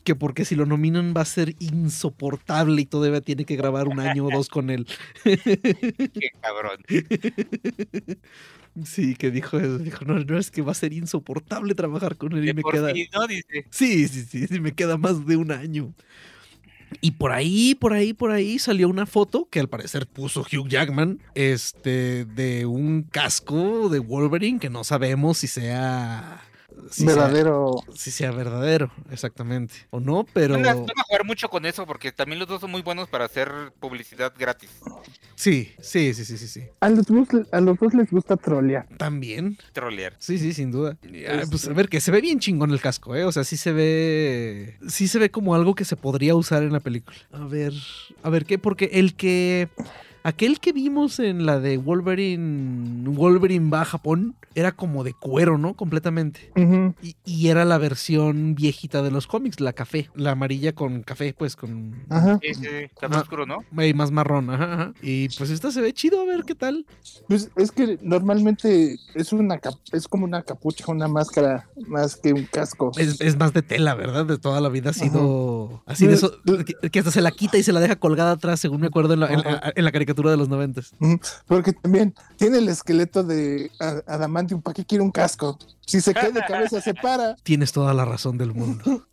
[0.04, 3.98] Que porque si lo nominan va a ser insoportable y todavía tiene que grabar un
[3.98, 4.86] año o dos con él.
[5.24, 6.78] Qué cabrón.
[8.84, 9.78] Sí, que dijo eso.
[9.78, 12.62] Dijo, no, no, es que va a ser insoportable trabajar con él y De me
[12.62, 12.92] por queda.
[12.92, 13.26] sí, ¿no?
[13.26, 13.66] Dice.
[13.70, 15.94] Sí, sí, sí, sí, me queda más de un año.
[17.00, 20.68] Y por ahí, por ahí, por ahí salió una foto que al parecer puso Hugh
[20.68, 26.42] Jackman, este, de un casco de Wolverine que no sabemos si sea...
[26.90, 27.76] si sea- Verdadero.
[27.94, 29.74] si sea verdadero, exactamente.
[29.90, 30.54] O no, pero...
[30.54, 33.08] Van a, van a jugar mucho con eso porque también los dos son muy buenos
[33.08, 34.70] para hacer publicidad gratis.
[35.34, 36.62] Sí, sí, sí, sí, sí, sí.
[36.80, 38.86] A los, dos, a los dos les gusta trolear.
[38.96, 39.58] También.
[39.72, 40.14] Trolear.
[40.18, 40.96] Sí, sí, sin duda.
[41.28, 43.24] Ah, Pues a ver, que se ve bien chingón el casco, ¿eh?
[43.24, 44.76] O sea, sí se ve.
[44.88, 47.16] Sí se ve como algo que se podría usar en la película.
[47.32, 47.72] A ver.
[48.22, 49.68] A ver qué, porque el que.
[50.26, 53.10] Aquel que vimos en la de Wolverine.
[53.10, 54.34] Wolverine va a Japón.
[54.56, 55.74] Era como de cuero, ¿no?
[55.74, 56.50] Completamente.
[57.02, 60.08] Y, y era la versión viejita de los cómics, la café.
[60.14, 61.94] La amarilla con café, pues con.
[62.08, 62.38] Ajá.
[62.40, 62.66] Sí, sí,
[62.98, 63.20] café Ah.
[63.20, 63.58] oscuro, ¿no?
[63.82, 64.92] eh, Más marrón, ajá, ajá.
[65.02, 66.86] Y pues esta se ve chido, a ver qué tal.
[67.28, 69.60] Pues es que normalmente es una
[69.92, 72.92] es como una capucha, una máscara más que un casco.
[72.96, 74.24] Es, es más de tela, ¿verdad?
[74.24, 77.32] De toda la vida ha sido así de Pues, eso, que, que hasta se la
[77.32, 79.84] quita y se la deja colgada atrás, según me acuerdo en la, en la- en
[79.84, 80.92] la caricatura de los noventas.
[81.46, 83.70] Porque también tiene el esqueleto de
[84.06, 84.62] Adamantium.
[84.62, 85.58] ¿Para qué quiere un casco?
[85.86, 87.34] Si se cae de cabeza, se para.
[87.42, 89.04] Tienes toda la razón del mundo.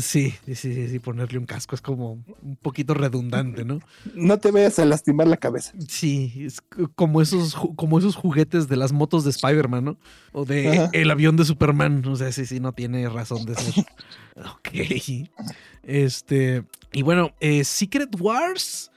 [0.00, 3.80] Sí, sí, sí, sí, ponerle un casco es como un poquito redundante, ¿no?
[4.14, 5.72] No te vayas a lastimar la cabeza.
[5.88, 6.60] Sí, es
[6.94, 9.96] como esos, como esos juguetes de las motos de Spider-Man, ¿no?
[10.32, 10.90] O de Ajá.
[10.92, 12.04] el avión de Superman.
[12.06, 13.86] O sea, sí, sí, no tiene razón de ser.
[14.36, 15.28] ok.
[15.84, 16.64] Este.
[16.92, 18.90] Y bueno, eh, Secret Wars.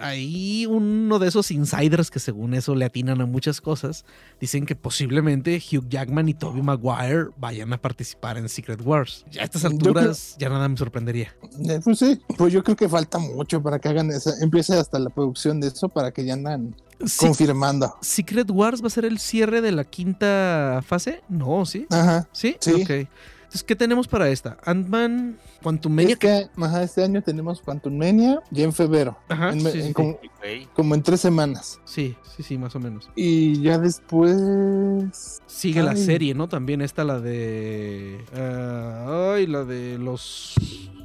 [0.00, 4.04] Ahí uno de esos insiders que según eso le atinan a muchas cosas,
[4.40, 9.24] dicen que posiblemente Hugh Jackman y Tobey Maguire vayan a participar en Secret Wars.
[9.30, 11.34] Ya a estas alturas ya nada me sorprendería.
[11.68, 14.98] Eh, Pues sí, pues yo creo que falta mucho para que hagan esa, empiece hasta
[14.98, 17.94] la producción de eso para que ya andan Sí, confirmando.
[18.00, 21.22] ¿Secret Wars va a ser el cierre de la quinta fase?
[21.28, 21.86] No, ¿sí?
[21.90, 22.28] Ajá.
[22.32, 22.56] ¿Sí?
[22.60, 22.72] Sí.
[22.82, 23.08] Ok.
[23.54, 24.56] Entonces, ¿qué tenemos para esta?
[24.64, 26.14] Ant-Man, Quantumania.
[26.14, 29.82] Este, ajá, este año tenemos Quantum Mania ya en febrero, Ajá, en- sí, en sí,
[29.86, 30.66] sí.
[30.74, 31.78] como, en tres semanas.
[31.84, 33.08] Sí, sí, sí, más o menos.
[33.14, 35.40] Y ya después...
[35.46, 36.48] Sigue la serie, ¿no?
[36.48, 38.24] También está la de.
[38.34, 40.56] ah, ay, la de los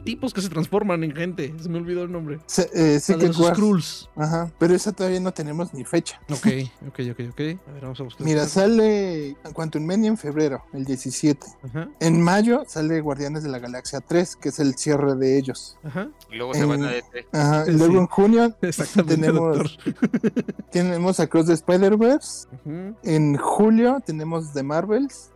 [0.03, 1.53] tipos que se transforman en gente.
[1.61, 2.39] Se me olvidó el nombre.
[2.45, 3.37] Se, eh, La de los.
[3.37, 4.09] Skrulls.
[4.15, 6.19] Ajá, pero esa todavía no tenemos ni fecha.
[6.29, 6.47] Ok,
[6.87, 7.39] ok, ok, ok.
[7.67, 8.25] A ver, vamos a buscar.
[8.25, 11.45] Mira, sale Quantum Mania en febrero, el 17.
[11.63, 15.77] Ajá, En mayo sale Guardianes de la Galaxia 3, que es el cierre de ellos.
[15.83, 16.09] ajá.
[16.31, 17.27] Y luego se van a Eh, DT.
[17.37, 17.77] Ajá, y Sí.
[17.77, 19.77] luego en junio Exactamente, tenemos,
[20.71, 22.47] tenemos Across the Spider-Verse.
[22.65, 25.31] Ujú, En julio tenemos The Marvels.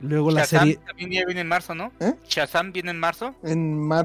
[0.00, 0.80] Luego la Shazam serie.
[0.86, 1.92] también ya viene en marzo, ¿no?
[2.00, 2.14] ¿Eh?
[2.28, 3.34] Shazam viene en marzo.
[3.42, 4.03] En marzo,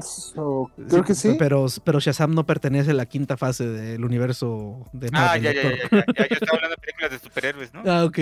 [0.88, 1.36] creo que sí.
[1.38, 5.42] Pero, pero Shazam no pertenece a la quinta fase del universo de Ah, Marvel.
[5.42, 6.28] ya, ya, ya, ya, ya, ya.
[6.28, 7.82] Yo estaba hablando de películas de superhéroes, ¿no?
[7.86, 8.18] Ah, ok.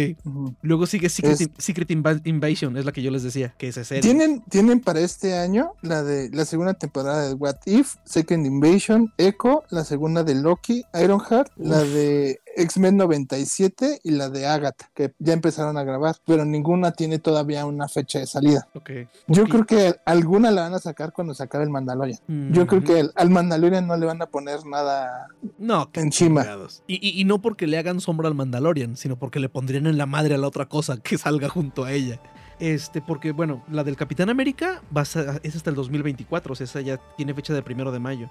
[0.62, 3.84] Luego sigue Secret, Es- Secret Inva- Invasion, es la que yo les decía, que esa
[3.84, 4.02] serie.
[4.02, 9.12] Tienen, tienen para este año la de la segunda temporada de What If, Second Invasion,
[9.18, 11.88] Echo, la segunda de Loki, Ironheart, la Uf.
[11.88, 17.18] de X-Men 97 y la de Agatha, que ya empezaron a grabar, pero ninguna tiene
[17.18, 18.66] todavía una fecha de salida.
[18.74, 18.90] Ok.
[19.26, 22.18] Yo creo que alguna la van a sacar cuando se acabe el Mandalorian.
[22.52, 25.26] Yo creo que al- al Mandalorian no le van a poner nada
[25.58, 26.42] No, encima.
[26.86, 30.06] y- y no porque le hagan sombra al Mandalorian, sino porque le pondrían en la
[30.06, 32.20] madre a la otra cosa que salga junto a ella.
[32.60, 36.64] Este, porque, bueno, la del Capitán América va a es hasta el 2024, o sea,
[36.64, 38.30] esa ya tiene fecha del primero de mayo.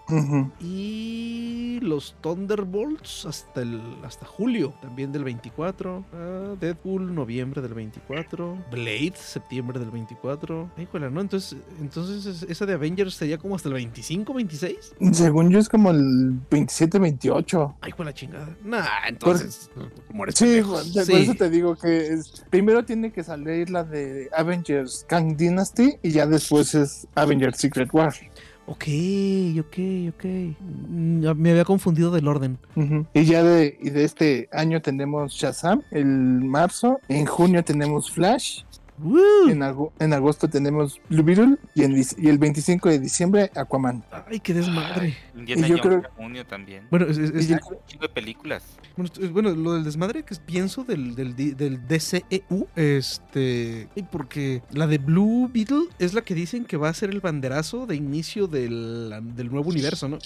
[0.60, 6.06] Y los Thunderbolts hasta el hasta julio también del 24.
[6.14, 8.58] Ah, Deadpool noviembre del 24.
[8.72, 10.72] Blade septiembre del 24.
[10.78, 11.22] Híjole, ¿no?
[11.22, 14.96] Entonces, entonces es- esa de Avengers sería como hasta el 25, 26.
[15.14, 17.76] Según yo es como el 27-28.
[17.82, 18.56] Ay, con la chingada.
[18.64, 19.70] Nah, entonces.
[19.76, 20.72] eres Sí, pendejo.
[20.74, 21.14] por por Sí.
[21.14, 26.12] eso te digo que es- primero tiene que salir la de Avengers Kang Dynasty y
[26.12, 28.14] ya después es Avengers Secret War.
[28.70, 28.84] Ok,
[29.60, 29.78] ok,
[30.10, 30.26] ok.
[30.90, 32.58] Mm, Me había confundido del orden.
[33.14, 38.64] Y ya de, y de este año tenemos Shazam, el marzo, en junio tenemos Flash,
[39.48, 44.04] En, ago- en agosto tenemos Blue Beetle y, en y el 25 de diciembre Aquaman.
[44.30, 45.16] Ay, qué desmadre.
[45.36, 46.88] Y yo creo- junio también.
[46.90, 48.64] Bueno, es- es- Y es- yo- de películas.
[49.32, 54.98] Bueno, lo del desmadre que pienso del, del, del DCEU, este, y porque la de
[54.98, 59.14] Blue Beetle es la que dicen que va a ser el banderazo de inicio del,
[59.36, 60.18] del nuevo universo, ¿no?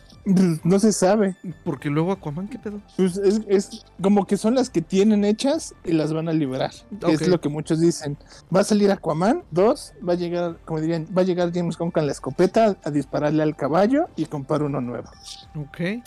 [0.63, 1.35] no se sabe.
[1.65, 2.79] Porque luego Aquaman, ¿qué pedo?
[2.95, 6.71] Pues es, es como que son las que tienen hechas y las van a liberar.
[6.99, 7.21] que Ok.
[7.21, 8.17] Es lo que muchos dicen.
[8.55, 11.91] Va a salir Aquaman, dos, va a llegar, como dirían, va a llegar James Gunn
[11.91, 15.09] con la escopeta a dispararle al caballo y comprar uno nuevo.
[15.55, 16.03] Ok.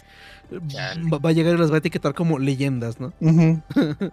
[0.52, 3.12] Va, va a llegar y las va a etiquetar como leyendas, ¿no?
[3.20, 3.60] Ujú.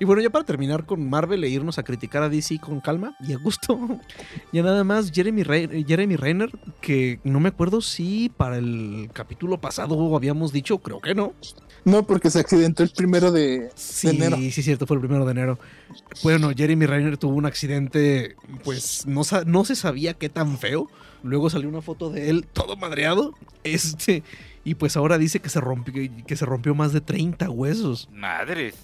[0.00, 3.14] Y bueno, ya para terminar con Marvel e irnos a criticar a DC con calma
[3.20, 3.78] y a gusto.
[4.52, 9.60] ya nada más Jeremy, Rey- Jeremy Renner, que no me acuerdo si para el capítulo
[9.60, 11.34] pasado habíamos dicho, creo que no.
[11.84, 14.36] No, porque se accidentó el primero de, Sí, de enero.
[14.36, 15.58] sí, cierto, fue el primero de enero.
[16.22, 20.88] Bueno, Jeremy Renner tuvo un accidente, pues no, no se sabía qué tan feo.
[21.22, 23.34] Luego salió una foto de él todo madreado.
[23.64, 24.22] Este,
[24.62, 25.94] y pues ahora dice que se rompió,
[26.26, 28.08] que se rompió más de 30 huesos.
[28.12, 28.74] Madres.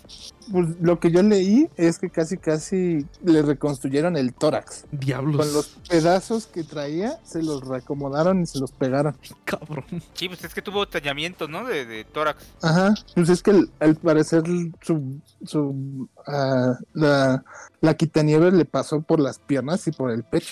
[0.51, 4.85] Pues lo que yo leí es que casi casi le reconstruyeron el tórax.
[4.91, 5.37] Diablos.
[5.45, 9.17] Con los pedazos que traía, se los reacomodaron y se los pegaron.
[9.45, 9.85] Cabrón.
[10.15, 11.65] Sí, pues es que tuvo tallamiento, ¿no?
[11.67, 12.45] De, de tórax.
[12.63, 12.95] Ajá.
[13.15, 14.45] Pues es que el- al parecer
[14.81, 17.45] su, su ah, la,
[17.81, 20.49] la quitanieves le pasó por las piernas y por el pecho.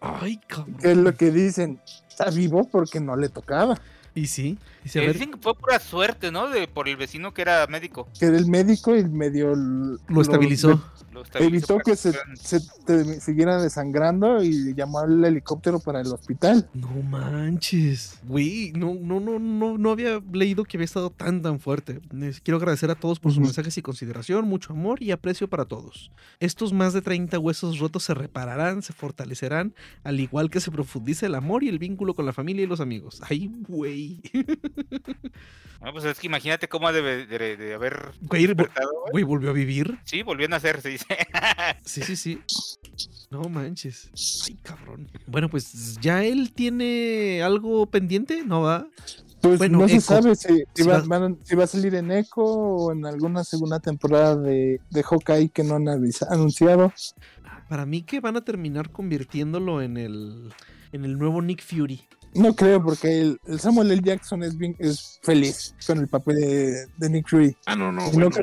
[0.00, 0.76] Ay, cabrón.
[0.78, 1.80] Que es lo que dicen.
[2.08, 3.78] Está vivo porque no le tocaba.
[4.16, 4.58] Y sí.
[4.86, 6.48] Dice, a ver, Dicen que fue pura suerte, ¿no?
[6.48, 8.08] De, por el vecino que era médico.
[8.20, 10.80] Que era el médico y medio l- lo estabilizó.
[11.12, 16.02] Lo estabilizó evitó que se, fueran- se te siguiera desangrando y llamó al helicóptero para
[16.02, 16.68] el hospital.
[16.74, 18.20] No manches.
[18.28, 22.00] Güey, no, no, no, no, no había leído que había estado tan tan fuerte.
[22.12, 25.64] Les Quiero agradecer a todos por sus mensajes y consideración, mucho amor y aprecio para
[25.64, 26.12] todos.
[26.38, 31.26] Estos más de 30 huesos rotos se repararán, se fortalecerán, al igual que se profundiza
[31.26, 33.20] el amor y el vínculo con la familia y los amigos.
[33.28, 34.20] Ay, güey.
[35.80, 39.98] Ah, pues es que imagínate cómo ha de, de- de haber Güey, volvió a vivir.
[40.04, 41.06] Sí, volvió a nacer, se dice.
[41.84, 42.40] Sí, sí, sí.
[43.30, 44.10] No manches.
[44.48, 45.08] Ay, cabrón.
[45.26, 48.86] Bueno, pues ya él tiene algo pendiente, ¿no va?
[49.42, 50.00] Pues Bueno, no se Echo.
[50.06, 54.34] sabe si, va, van- si va a salir en Echo o en alguna segunda temporada
[54.36, 56.92] de, de Hawkeye que no han anunciado.
[57.68, 60.52] Para mí que van a terminar convirtiéndolo en el
[60.92, 62.00] en el nuevo Nick Fury.
[62.36, 64.02] No creo, porque el, el Samuel L.
[64.04, 67.56] Jackson es bien es feliz con el papel de, de Nick Fury.
[67.66, 68.10] Ah, no, no.
[68.10, 68.42] Creo que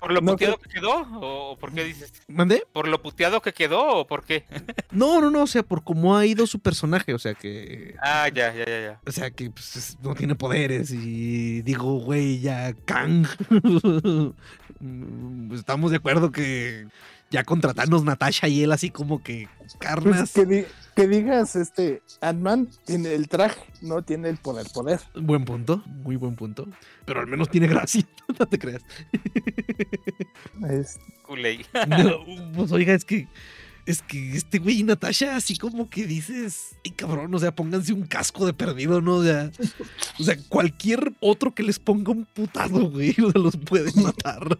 [0.00, 1.06] ¿Por lo No, puteado que quedó?
[1.20, 2.12] ¿O por qué dices?
[2.28, 2.62] ¿Mandé?
[2.72, 4.44] ¿Por lo puteado que quedó o por qué?
[4.92, 8.28] No, no, no, o sea, por cómo ha ido su personaje, o sea que Ah,
[8.28, 9.00] ya, ya, ya, ya.
[9.06, 13.26] o sea que pues, es- no tiene poderes y digo, güey, ya Kang.
[14.80, 16.86] Mm, Estamos de acuerdo que
[17.32, 20.32] ya contratarnos Natasha y él así como que pues, carnas.
[20.32, 20.64] que, di-
[20.94, 25.00] que digas, este, Ant-Man tiene el traje, no tiene el poder, poder.
[25.14, 26.68] Buen punto, muy buen punto.
[27.06, 28.06] Pero al menos tiene gracia,
[28.38, 28.82] no te creas.
[30.68, 31.64] Es- Culey.
[31.88, 33.26] No, pues oiga, es que.
[33.84, 37.92] Es que este güey y Natasha, así como que dices, ay cabrón, o sea, pónganse
[37.92, 39.16] un casco de perdido, ¿no?
[39.16, 39.50] O sea,
[40.20, 44.56] o sea, cualquier otro que les ponga un putado, güey, o sea, los puede matar.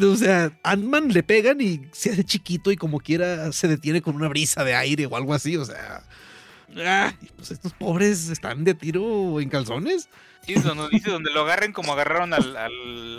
[0.00, 4.16] O sea, Ant-Man le pegan y se hace chiquito y como quiera se detiene con
[4.16, 6.02] una brisa de aire o algo así, o sea.
[6.78, 10.08] Ah, y pues estos pobres están de tiro en calzones.
[10.46, 12.72] Sí, donde dice donde lo agarren como agarraron al, al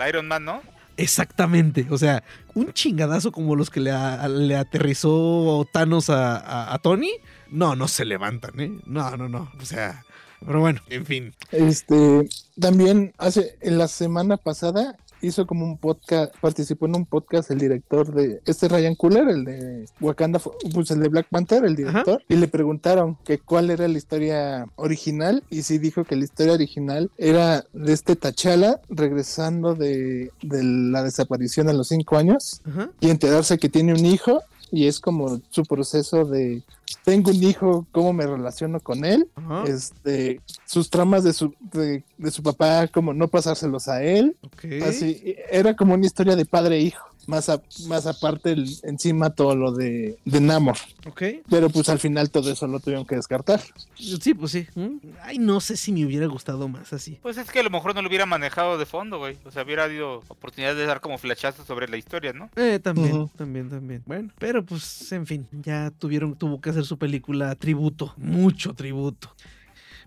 [0.10, 0.62] Iron Man, ¿no?
[0.98, 6.74] Exactamente, o sea, un chingadazo como los que le, a- le aterrizó Thanos a, a-
[6.74, 7.12] a Tony,
[7.50, 8.72] no, no se levantan, ¿eh?
[8.86, 10.04] No, no, no, o sea,
[10.46, 11.34] pero bueno, en fin.
[11.52, 12.28] Este,
[12.60, 17.60] también hace, en la semana pasada hizo como un podcast, participó en un podcast el
[17.60, 20.40] director de, este Ryan Cooler, el de Wakanda,
[20.74, 24.68] pues el de Black Panther, el director, y le preguntaron que cuál era la historia
[24.76, 30.64] original, y sí dijo que la historia original era de este T'Challa regresando de, de
[30.64, 32.90] la desaparición a los cinco años, Ajá.
[33.00, 36.64] y enterarse que tiene un hijo y es como su proceso de
[37.04, 39.64] tengo un hijo, cómo me relaciono con él, Ajá.
[39.68, 44.36] este, sus tramas de su, de, de su papá, como no pasárselos a él,
[44.84, 49.30] así, era como una historia de padre e hijo, más, a- más aparte el- encima
[49.30, 51.24] todo lo de, de Namor, Ok.
[51.50, 53.62] pero pues al final todo eso lo tuvieron que descartar.
[53.96, 54.68] Sí, pues sí.
[54.76, 54.98] ¿Mm?
[55.24, 57.18] Ay, no sé si me hubiera gustado más así.
[57.22, 59.38] Pues es que a lo mejor no lo hubiera manejado de fondo, güey.
[59.46, 62.50] O sea, hubiera habido oportunidad de dar como flechazos sobre la historia, ¿no?
[62.56, 64.04] Eh, también, también, también.
[64.06, 69.30] Bueno, pero pues, en fin, ya tuvieron, tuvo que hacer su película tributo, mucho tributo.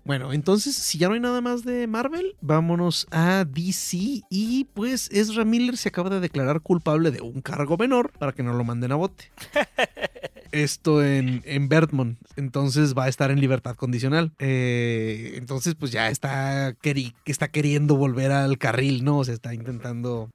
[0.09, 5.11] Bueno, entonces, si ya no hay nada más de Marvel, vámonos a DC y pues
[5.13, 8.65] Ezra Miller se acaba de declarar culpable de un cargo menor para que no lo
[8.65, 9.31] manden a bote.
[10.51, 14.33] Esto en, en Bertmont, entonces va a estar en libertad condicional.
[14.39, 19.23] Eh, entonces, pues ya está, queri- está queriendo volver al carril, ¿no?
[19.25, 20.31] Se está intentando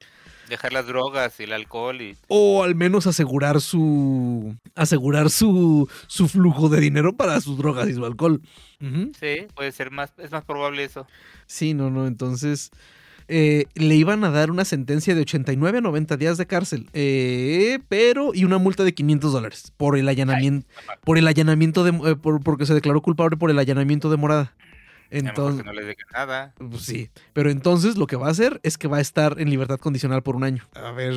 [0.53, 2.15] Dejar las drogas y el alcohol y...
[2.27, 7.93] o al menos asegurar su asegurar su, su flujo de dinero para sus drogas y
[7.95, 8.39] su alcohol.
[8.79, 10.13] Sí, puede ser más...
[10.19, 11.07] Es más probable eso.
[11.47, 12.69] Sí, no, no, entonces
[13.27, 17.79] eh, le iban a dar una sentencia de 89 a 90 días de cárcel, eh,
[17.89, 20.67] pero y una multa de 500 dólares por el allanamiento,
[21.03, 24.53] por el allanamiento de, eh, por- porque se declaró culpable por el allanamiento de morada.
[25.13, 26.53] A lo mejor Entonces, que no les dejen nada.
[26.57, 29.49] Pues sí, pero entonces lo que va a hacer es que va a estar en
[29.49, 30.63] libertad condicional por un año.
[30.73, 31.13] A ver,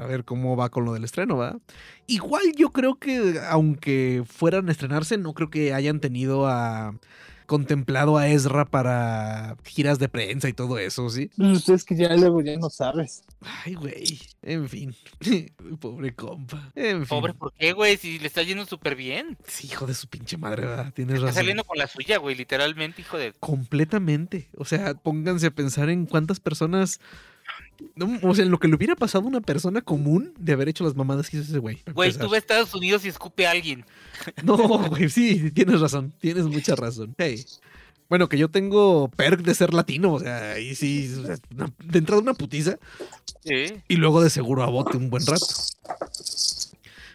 [0.00, 1.58] a ver cómo va con lo del estreno, ¿va?
[2.06, 6.94] Igual yo creo que aunque fueran a estrenarse, no creo que hayan tenido a
[7.52, 11.30] contemplado a Ezra para giras de prensa y todo eso, ¿sí?
[11.36, 13.24] Pues es que ya luego ya no sabes.
[13.42, 14.22] Ay, güey.
[14.40, 14.96] En fin.
[15.80, 16.72] Pobre compa.
[16.74, 17.08] En fin.
[17.08, 17.98] Pobre, ¿por qué, güey?
[17.98, 19.36] Si le está yendo súper bien.
[19.46, 20.94] Sí, hijo de su pinche madre, ¿verdad?
[20.94, 21.40] Tienes Está razón.
[21.40, 23.34] saliendo con la suya, güey, literalmente, hijo de...
[23.34, 24.48] Completamente.
[24.56, 27.00] O sea, pónganse a pensar en cuántas personas.
[27.96, 30.68] No, o sea, en lo que le hubiera pasado a una persona común de haber
[30.68, 31.78] hecho las mamadas que hizo ese güey.
[31.94, 33.84] Güey, tú ves a Estados Unidos y escupe a alguien.
[34.44, 34.56] No,
[34.88, 36.12] güey, sí, tienes razón.
[36.20, 37.14] Tienes mucha razón.
[37.18, 37.44] Hey.
[38.08, 41.72] Bueno, que yo tengo perk de ser latino, o sea, ahí sí, o sea, una-
[41.82, 42.78] de entrada una putiza
[43.42, 43.64] Sí.
[43.88, 45.46] y luego de seguro a bote un buen rato.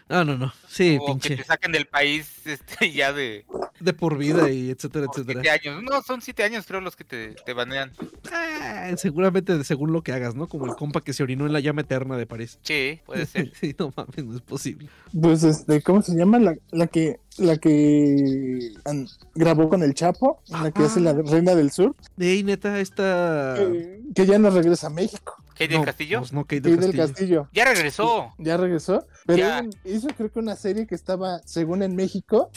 [0.08, 0.52] No, no, no.
[0.68, 3.44] Sí, o que te saquen del país este, ya de
[3.80, 5.40] De por vida y etcétera, por etcétera.
[5.42, 5.82] siete años.
[5.82, 7.92] No, son siete años creo los que te, te banean.
[8.32, 10.46] Ah, seguramente según lo que hagas, ¿no?
[10.48, 12.58] Como el compa que se orinó en la llama eterna de París.
[12.62, 13.52] Sí, puede ser.
[13.60, 14.88] Sí, no mames, no es posible.
[15.20, 16.38] Pues este, ¿cómo se llama?
[16.38, 21.54] La, la que la que an- grabó con el Chapo, la que hace la Reina
[21.54, 23.56] del Sur, Ey, neta, esta.
[23.62, 25.36] eh, que ya no regresa a México.
[25.58, 26.18] ¿Kate del No, Castillo?
[26.20, 27.48] pues no, Kate Kate del del Castillo.
[27.52, 28.34] Ya regresó.
[28.38, 29.64] Ya regresó, pero Ya.
[29.84, 32.50] hizo creo que una serie que estaba según en México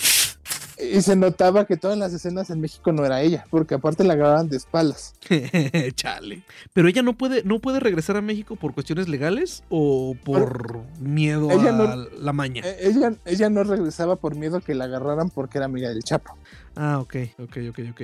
[0.80, 4.16] y se notaba que todas las escenas en México no era ella, porque aparte la
[4.16, 5.14] grababan de espaldas.
[5.96, 6.44] Chale.
[6.74, 11.52] Pero ella no puede, no puede regresar a México por cuestiones legales o por miedo
[11.52, 12.64] ella a no- la maña.
[12.66, 16.36] Eh, Ella, ella no regresaba por miedo que la agarraran porque era amiga del Chapo.
[16.75, 18.01] Ah, ok, ok, ok, ok.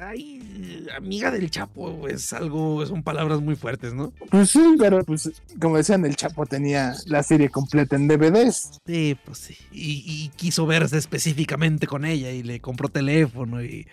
[0.00, 4.12] Ay, amiga del Chapo, es algo, son palabras muy fuertes, ¿no?
[4.30, 8.80] Pues sí, pero pues como decían, el Chapo tenía la serie completa en DVDs.
[8.84, 9.56] Sí, pues sí.
[9.70, 13.86] Y, y quiso verse específicamente con ella y le compró teléfono y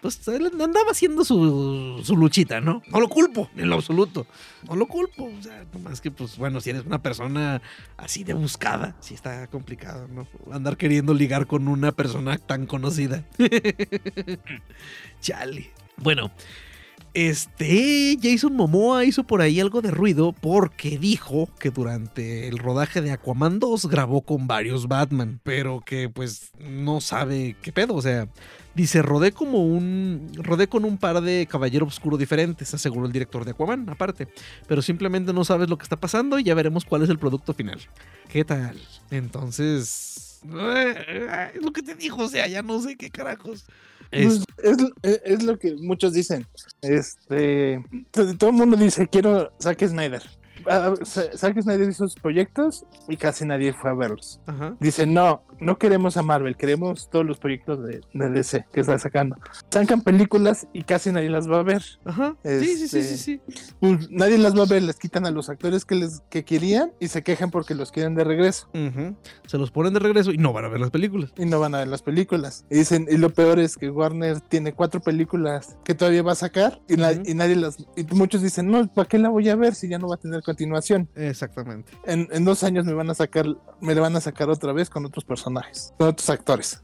[0.00, 2.82] pues él andaba haciendo su, su luchita, ¿no?
[2.88, 4.26] No lo culpo, en lo absoluto.
[4.68, 5.24] No lo culpo.
[5.24, 7.62] O sea, nomás que pues bueno, si eres una persona
[7.96, 10.26] así de buscada, sí está complicado, ¿no?
[10.52, 13.24] Andar queriendo ligar con una persona tan conocida.
[15.20, 15.70] Chale.
[15.96, 16.30] Bueno.
[17.14, 23.00] Este Jason Momoa hizo por ahí algo de ruido porque dijo que durante el rodaje
[23.00, 28.02] de Aquaman 2 grabó con varios Batman, pero que pues no sabe qué pedo, o
[28.02, 28.28] sea,
[28.74, 33.44] dice, rodé como un rodé con un par de caballero oscuro diferentes, aseguró el director
[33.44, 34.28] de Aquaman, aparte,
[34.66, 37.54] pero simplemente no sabes lo que está pasando y ya veremos cuál es el producto
[37.54, 37.80] final.
[38.28, 38.78] ¿Qué tal?
[39.10, 43.66] Entonces, eh, es lo que te dijo, o sea, ya no sé qué carajos.
[44.10, 46.46] Es- Pues, es, es- es lo que muchos dicen.
[46.82, 50.22] Este, to- todo el mundo dice, quiero Zack Snyder.
[51.04, 54.40] Sa- Zack Snyder hizo sus proyectos y casi nadie fue a verlos.
[54.46, 54.76] ajá.
[54.80, 58.98] Dice, no, no queremos a Marvel, queremos todos los proyectos de, de DC que está
[58.98, 59.36] sacando.
[59.70, 61.82] Sacan películas y casi nadie las va a ver.
[62.04, 62.36] Ajá.
[62.44, 63.40] Sí, sí, sí, sí, Este, sí.
[63.80, 66.92] Pues, nadie las va a ver, les quitan a los actores que les que querían
[67.00, 69.16] y se quejan porque los quieren de regreso Ujú.
[69.46, 71.32] Se los ponen de regreso y no van a ver las películas.
[71.36, 72.64] y no van a ver las películas.
[72.70, 76.36] Y dicen, y lo peor es que Warner tiene cuatro películas que todavía va a
[76.36, 77.22] sacar y, na- Ujú.
[77.24, 79.98] y nadie las y muchos dicen, "No, ¿para qué la voy a ver si ya
[79.98, 81.92] no va a tener continuación?" Exactamente.
[82.04, 83.46] En, en dos años me van a sacar
[83.80, 86.82] me van a sacar otra vez con otros personajes, con otros actores.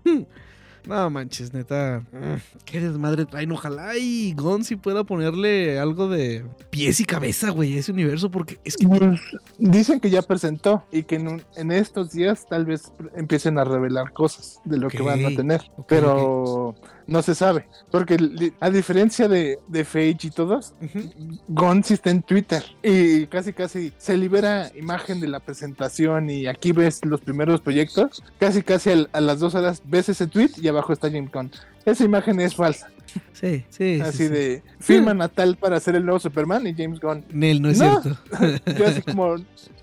[0.86, 2.02] No manches, neta.
[2.12, 3.50] mm, Qué desmadre traen.
[3.52, 8.58] Ojalá y Gonzi pueda ponerle algo de pies y cabeza, güey, a ese universo, porque
[8.64, 8.86] es que.
[8.86, 9.20] Pues,
[9.58, 13.64] dicen que ya presentó y que en, un- en estos días tal vez empiecen a
[13.64, 16.74] revelar cosas de lo que van a tener, pero
[17.06, 18.16] no se sabe, porque
[18.60, 21.10] a diferencia de, de Feige y todos, Ujú.
[21.48, 26.46] Gon sí está en Twitter y casi casi se libera imagen de la presentación y
[26.46, 30.50] aquí ves los primeros proyectos, casi casi al- a las dos horas ves ese tweet
[30.60, 31.50] y abajo está James Gunn.
[31.84, 32.88] Esa imagen es falsa,
[33.32, 33.96] Sí, sí.
[33.96, 34.28] sí, así sí.
[34.28, 37.24] de firma natal para ser el nuevo Superman y James Gunn.
[37.30, 38.00] Nel, no es No.
[38.02, 38.20] cierto.
[38.78, 39.36] Yo así como,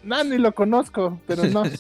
[0.04, 1.64] no, ni lo conozco, pero no.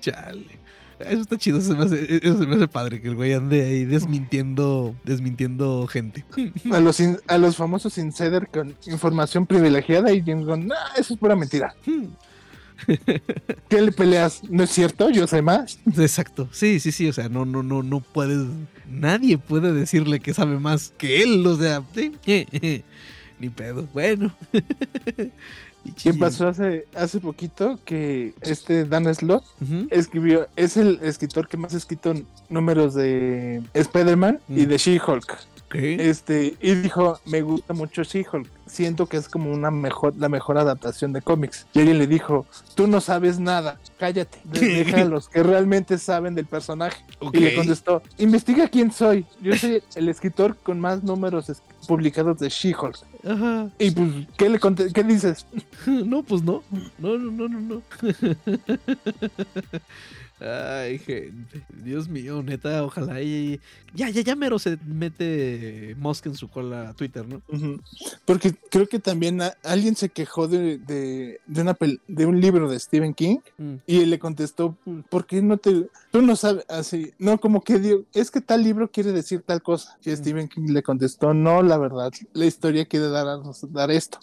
[0.00, 0.58] Chale.
[0.98, 3.64] Eso está chido, se me hace, eso se me hace padre que el güey ande
[3.64, 6.24] ahí desmintiendo, desmintiendo gente.
[6.72, 11.14] A los, in- a los famosos insider con información privilegiada y James Gunn, no, eso
[11.14, 11.72] es pura mentira.
[13.68, 14.42] ¿Qué le peleas?
[14.48, 15.10] ¿No es cierto?
[15.10, 15.78] Yo sé más.
[15.96, 16.48] Exacto.
[16.52, 17.08] Sí, sí, sí.
[17.08, 18.46] O sea, no, no, no, no puedes.
[18.90, 21.46] Nadie puede decirle que sabe más que él.
[21.46, 22.12] O sea, sí.
[23.40, 23.86] Ni pedo.
[23.92, 24.34] Bueno.
[26.02, 27.78] ¿Qué pasó hace, hace poquito?
[27.84, 29.44] Que este Dan Slott
[29.90, 32.12] escribió, es el escritor que más ha escrito
[32.50, 34.68] números de Spider-Man y Mm.
[34.68, 35.38] de She-Hulk.
[35.72, 38.48] Este, y dijo, me gusta mucho She-Hulk.
[38.66, 41.66] Siento que es como una mejor, la mejor adaptación de cómics.
[41.74, 44.38] Y alguien le dijo, tú no sabes nada, cállate.
[44.44, 47.02] de- Deja a los que realmente saben del personaje.
[47.32, 49.26] Y le contestó, investiga quién soy.
[49.42, 51.52] Yo soy el escritor con más números
[51.86, 52.96] publicados de She-Hulk.
[53.26, 53.68] Ajá.
[53.78, 54.58] Y pues, ¿qué le
[54.92, 55.46] qué dices?
[55.86, 56.62] No, pues no.
[56.98, 57.82] No, no, no, no, no.
[60.40, 61.64] Ay, gente.
[61.82, 63.60] Dios mío, neta, ojalá y.
[63.94, 67.42] Ya, ya, ya mero se mete Musk en su cola a Twitter, ¿no?
[68.24, 71.76] Porque creo que también a- alguien se quejó de, de, de una
[72.06, 73.74] de un libro de Stephen King Mm.
[73.86, 74.76] y él le contestó,
[75.08, 75.88] ¿por qué no te...
[76.12, 79.62] Tú no sabes, así, no, como que dio, es que tal libro quiere decir tal
[79.62, 79.96] cosa.
[80.04, 80.16] Y Mm.
[80.16, 84.18] Stephen King le contestó, no, la verdad, la historia quiere dar, a- dar esto.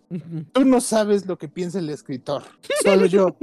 [0.54, 2.44] Tú no sabes lo que piensa el escritor,
[2.84, 3.36] solo yo.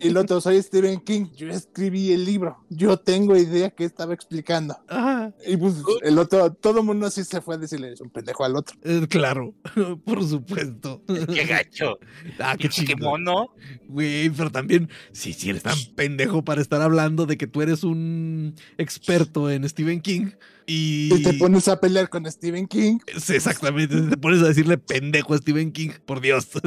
[0.00, 4.12] Y el otro, soy Stephen King, yo escribí el libro, yo tengo idea que estaba
[4.14, 4.76] explicando.
[4.88, 5.32] Ajá.
[5.46, 8.44] Y pues el otro, todo el mundo así se fue a decirle, es un pendejo
[8.44, 8.76] al otro.
[8.82, 9.54] Eh, claro,
[10.04, 11.02] por supuesto.
[11.06, 11.98] Qué gacho.
[12.38, 12.96] Ah, qué Qué chido.
[12.98, 13.50] mono.
[13.88, 17.84] Güey, pero también, sí, sí, eres tan pendejo para estar hablando de que tú eres
[17.84, 20.30] un experto en Stephen King
[20.66, 21.14] y...
[21.14, 22.98] Y te pones a pelear con Stephen King.
[23.18, 26.48] Sí, exactamente, te pones a decirle pendejo a Stephen King, por Dios.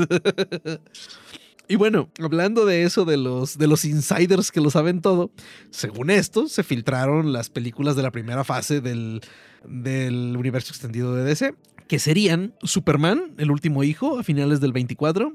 [1.69, 5.31] Y bueno, hablando de eso, de los, de los insiders que lo saben todo,
[5.69, 9.21] según esto, se filtraron las películas de la primera fase del,
[9.65, 11.55] del universo extendido de DC,
[11.87, 15.33] que serían Superman, el último hijo, a finales del 24,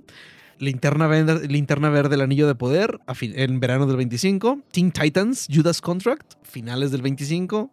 [0.59, 5.81] Linterna Verde, Linterna Verde el Anillo de Poder, en verano del 25, Teen Titans, Judas
[5.81, 7.71] Contract, finales del 25,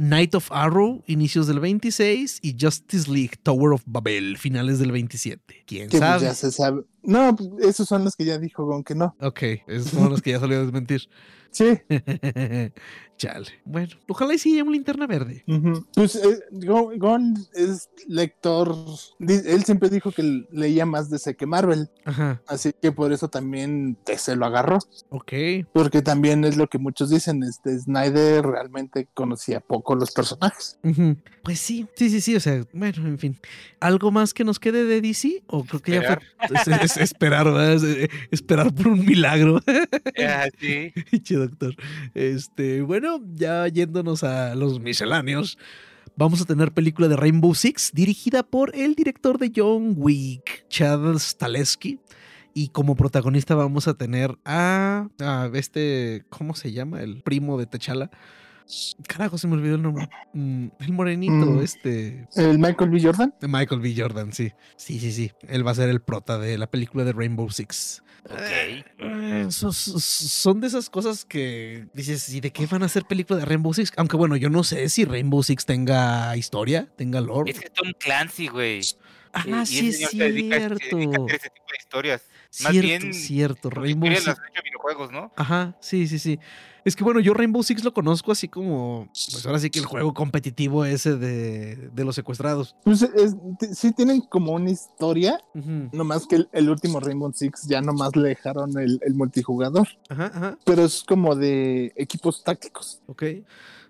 [0.00, 5.64] Night of Arrow, inicios del 26, y Justice League, Tower of Babel, finales del 27.
[5.66, 6.22] ¿Quién Que pues, sabe?
[6.22, 6.84] ya se sabe.
[7.02, 9.14] No, pues, esos son los que ya dijo Gon que no.
[9.20, 11.02] Ok, esos fueron los que ya salió a desmentir.
[11.50, 11.78] Sí.
[13.16, 13.48] Chale.
[13.66, 15.44] Bueno, ojalá y sí haya una linterna verde.
[15.94, 18.74] Pues eh, Gon, es lector.
[19.18, 21.90] Él siempre dijo que leía más DC que Marvel.
[22.06, 24.78] Ajá, Así que por eso también se lo agarró.
[25.10, 25.32] ok.
[25.74, 27.42] Porque también es lo que muchos dicen.
[27.42, 30.78] Este Snyder realmente conocía poco los personajes.
[31.42, 33.38] Pues sí, sí, sí, sí, o sea, bueno, en fin.
[33.80, 35.42] ¿Algo más que nos quede de DC?
[35.46, 37.74] O creo que ya fue es, es- esperar, ¿verdad?
[37.74, 39.60] Es- eh, esperar por un milagro.
[40.26, 40.90] Ah, sí.
[41.40, 41.74] doctor.
[42.14, 45.58] Este, bueno, ya yéndonos a los misceláneos,
[46.16, 51.16] vamos a tener película de Rainbow Six dirigida por el director de John Wick, Chad
[51.18, 51.98] Stahelski.
[52.52, 57.00] Y como protagonista vamos a tener a, a este, ¿cómo se llama?
[57.00, 58.10] El primo de T'Challa.
[59.08, 60.08] Carajo, se me olvidó el nombre.
[60.32, 61.60] Mm, el morenito, Mm.
[61.60, 62.28] este.
[62.36, 63.00] El Michael B.
[63.02, 63.34] Jordan.
[63.42, 63.94] Michael B.
[63.96, 64.50] Jordan, sí.
[64.76, 65.30] Sí, sí, sí.
[65.48, 68.02] Él va a ser el prota de la película de Rainbow Six.
[68.24, 68.40] Ok.
[68.98, 73.04] Eh, so- so- son de esas cosas que dices, ¿y de qué van a hacer
[73.04, 73.92] película de Rainbow Six?
[73.96, 77.50] Aunque bueno, yo no sé si Rainbow Six tenga historia, tenga lore.
[77.52, 78.80] Es que Tom Clancy, güey.
[79.32, 80.96] Ah, y sí, es se dedica- cierto.
[80.96, 82.22] dedica a ese tipo de historias.
[82.62, 83.70] más Cierto, bien, cierto.
[83.70, 84.24] Rainbow Six.
[84.94, 85.32] Videojuegos, ¿no?
[85.36, 86.38] Ajá, sí, sí, sí.
[86.84, 89.84] Es que bueno, yo Rainbow Six lo conozco así como, pues ahora sí que el
[89.84, 92.74] juego competitivo ese de, de los secuestrados.
[92.84, 93.36] Pues es-
[93.76, 95.38] sí tienen como una historia.
[95.54, 95.90] Ujú.
[95.92, 99.88] No más que el, el último Rainbow Six ya nomás le dejaron el, el multijugador.
[100.08, 100.58] Ajá, ajá.
[100.64, 103.00] Pero es como de equipos tácticos.
[103.06, 103.24] Ok.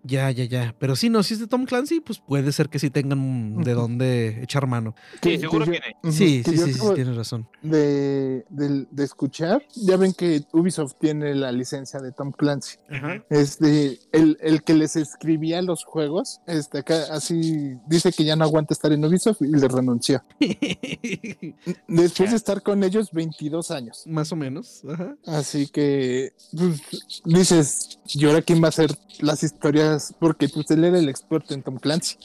[0.02, 0.74] Ya, ya, ya.
[0.78, 3.74] Pero sí, no, si es de Tom Clancy, pues puede ser que sí tengan de
[3.74, 4.94] dónde echar mano.
[5.22, 5.96] Sí, seguro que tiene.
[6.16, 7.48] Sí, sí, sí, tienes razón.
[7.62, 12.78] de, de- de escuchar, ya ven que Ubisoft tiene la licencia de Tom Clancy.
[12.90, 13.22] Ajá.
[13.30, 18.44] Este, el, el que les escribía los juegos, este, acá así dice que ya no
[18.44, 20.22] aguanta estar en Ubisoft y le renunció.
[21.88, 24.02] Después de estar con ellos 22 años.
[24.06, 24.82] Más o menos.
[24.90, 25.16] Ajá.
[25.26, 26.80] Así que pues,
[27.24, 29.89] dices, ¿y ahora quién va a hacer las historias?
[30.18, 32.16] Porque pues él era el experto en Tom Clancy.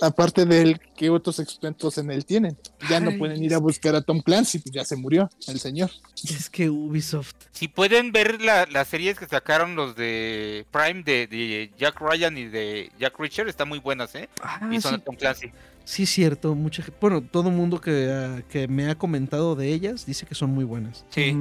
[0.00, 2.56] Aparte de él, ¿qué otros expertos en él tienen?
[2.88, 5.90] Ya no pueden ir a buscar a Tom Clancy, pues ya se murió el señor.
[6.24, 7.34] Es que Ubisoft.
[7.52, 12.36] Si pueden ver la- las series que sacaron los de Prime de, de Jack Ryan
[12.38, 14.28] y de Jack Reacher, están muy buenas, ¿eh?
[14.42, 15.50] Ah, y son sí, de Tom Clancy.
[15.84, 16.54] sí, cierto.
[16.54, 20.50] Mucha, bueno, todo mundo que, ah, que me ha comentado de ellas dice que son
[20.50, 21.04] muy buenas.
[21.10, 21.36] Sí.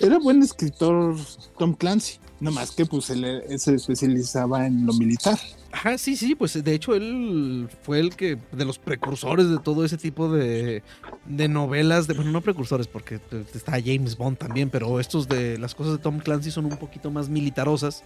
[0.00, 1.16] Era buen escritor
[1.58, 5.38] Tom Clancy, nomás que pues él, él se especializaba en lo militar.
[5.70, 9.84] Ajá, sí, sí, pues de hecho él fue el que, de los precursores de todo
[9.84, 10.82] ese tipo de,
[11.24, 13.20] de novelas, de, bueno, no precursores porque
[13.54, 17.10] está James Bond también, pero estos de las cosas de Tom Clancy son un poquito
[17.10, 18.02] más militarosas,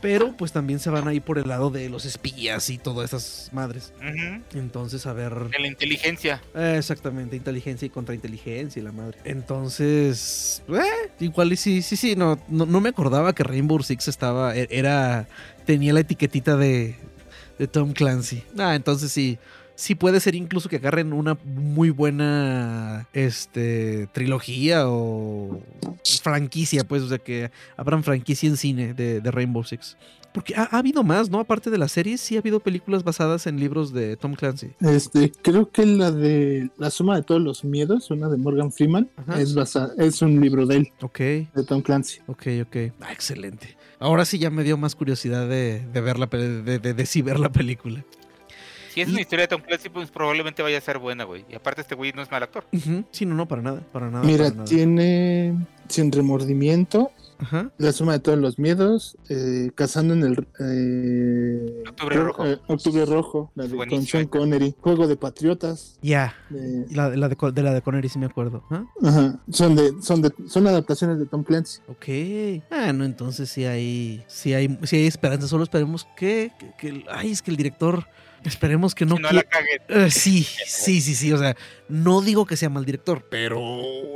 [0.00, 3.50] pero pues también se van ahí por el lado de los espías y todas esas
[3.52, 3.92] madres.
[4.54, 5.32] Entonces, a ver...
[5.50, 6.40] De la inteligencia.
[6.54, 9.18] Eh, Exactamente, inteligencia y contrainteligencia y la madre.
[9.24, 14.08] Entonces, eh, igual y sí, sí, sí, no, no, no me acordaba que Rainbow Six
[14.08, 15.28] estaba, e- era,
[15.66, 16.96] tenía la etiquetita de,
[17.58, 18.42] de Tom Clancy.
[18.58, 19.38] Ah, entonces sí,
[19.78, 25.62] sí puede ser incluso que agarren una muy buena, este, trilogía o
[26.22, 29.96] franquicia, pues, o sea, que abran franquicia en cine de, de Rainbow Six.
[30.32, 31.38] Porque ha, ha habido más, ¿no?
[31.38, 34.72] Aparte de la serie, sí ha habido películas basadas en libros de Tom Clancy.
[34.80, 39.08] Este, creo que la de La suma de todos los miedos, una de Morgan Freeman,
[39.16, 39.40] Ajá.
[39.40, 41.18] es basa- es un libro de él, Ok.
[41.20, 42.18] de Tom Clancy.
[42.26, 42.76] Ok, ok.
[43.00, 43.76] Ah, excelente.
[44.00, 47.22] Ahora sí ya me dio más curiosidad de, de ver la de, de, de sí
[47.22, 48.04] ver la película.
[48.98, 51.44] Si es Y- una historia de Tom Clancy, pues probablemente vaya a ser buena, güey.
[51.48, 52.64] Y aparte este güey no es mal actor.
[52.72, 53.04] Ujú.
[53.12, 54.24] Sí, no, no, para nada, para nada.
[54.24, 54.64] Mira, para nada.
[54.64, 57.70] tiene Sin remordimiento, Ajá.
[57.78, 60.48] La suma de todos los miedos, eh, Cazando en el...
[60.58, 62.44] eh, Octubre Rojo.
[62.46, 64.02] eh, Octubre Rojo, la de, con.
[64.04, 65.98] Sean Connery, Juego de Patriotas.
[66.02, 66.34] Ya.
[66.50, 68.64] de- La, la de, la de Connery sí me acuerdo.
[68.70, 68.84] ¿Ah?
[69.04, 71.80] ajá, son, de, son, de, son adaptaciones de Tom Clancy.
[71.86, 72.64] Ok.
[72.72, 75.46] Ah, no, entonces sí hay, sí hay, sí hay esperanza.
[75.46, 78.04] Solo esperemos que, que, ay, es que el director,
[78.44, 79.16] esperemos que no.
[79.16, 79.80] si no la cague.
[79.88, 81.32] Eh, sí, sí, sí, sí.
[81.32, 81.56] O sea,
[81.88, 83.60] no digo que sea mal director, pero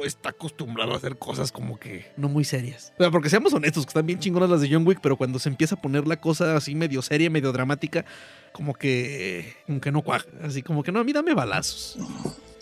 [0.05, 2.93] está acostumbrado a hacer cosas como que no muy serias.
[2.99, 5.39] O sea, porque seamos honestos, que están bien chingonas las de John Wick, pero cuando
[5.39, 8.05] se empieza a poner la cosa así medio seria, medio dramática,
[8.53, 10.27] como que, como que no cuaja.
[10.43, 11.99] Así como que no, a mí dame balazos.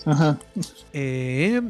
[0.06, 0.38] Ajá.
[0.92, 1.60] Eh,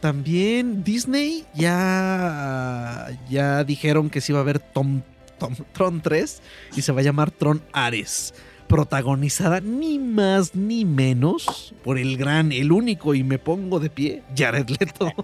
[0.00, 5.02] también Disney ya, ya dijeron que sí va a haber Tom,
[5.38, 6.40] Tom- Tron 3
[6.76, 8.34] y se va a llamar Tron Ares.
[8.68, 14.22] Protagonizada ni más ni menos por el gran, el único y me pongo de pie,
[14.36, 15.10] Jared Leto.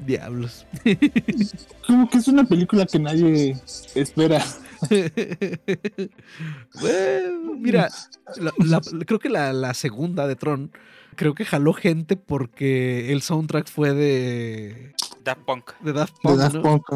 [0.00, 0.66] Diablos.
[1.86, 3.56] Como que es una película que nadie
[3.94, 4.44] espera.
[6.80, 7.88] Bueno, mira,
[8.36, 10.72] la- la- creo que la, la segunda de Tron,
[11.14, 15.70] creo que jaló gente porque el soundtrack fue de, Daft Punk.
[15.80, 16.38] de Daft de Punk.
[16.38, 16.62] Daft ¿no?
[16.62, 16.86] Punk.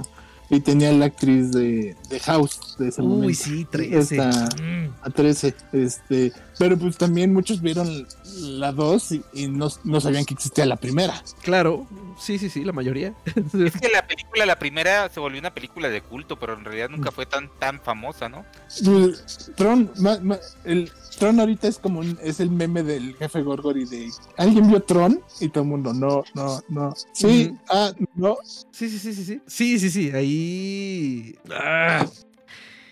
[0.49, 3.35] Y tenía la actriz de, de House de ese Uy, momento.
[3.43, 4.17] sí, 13.
[4.17, 4.89] Esta- Mm.
[5.03, 5.55] A 13.
[5.73, 8.07] Este, pero pues también muchos vieron
[8.39, 11.23] la 2 y, y no, no sabían que existía la primera.
[11.43, 11.87] Claro,
[12.19, 13.15] sí, sí, sí, la mayoría.
[13.55, 16.89] Es que la película, la primera, se volvió una película de culto, pero en realidad
[16.89, 18.45] nunca fue tan tan famosa, ¿no?
[18.85, 23.43] Pues, Tron, ma- ma- el Tron ahorita es como un- es el meme del jefe
[23.43, 25.21] Gorgori de ¿Alguien vio Tron?
[25.41, 26.95] Y todo el mundo, no, no, no.
[27.13, 27.59] Sí, Ujú.
[27.71, 28.37] ah, no.
[28.71, 29.41] Sí, sí, sí, sí, sí.
[29.47, 31.37] Sí, sí, sí, ahí...
[31.51, 32.07] Ah.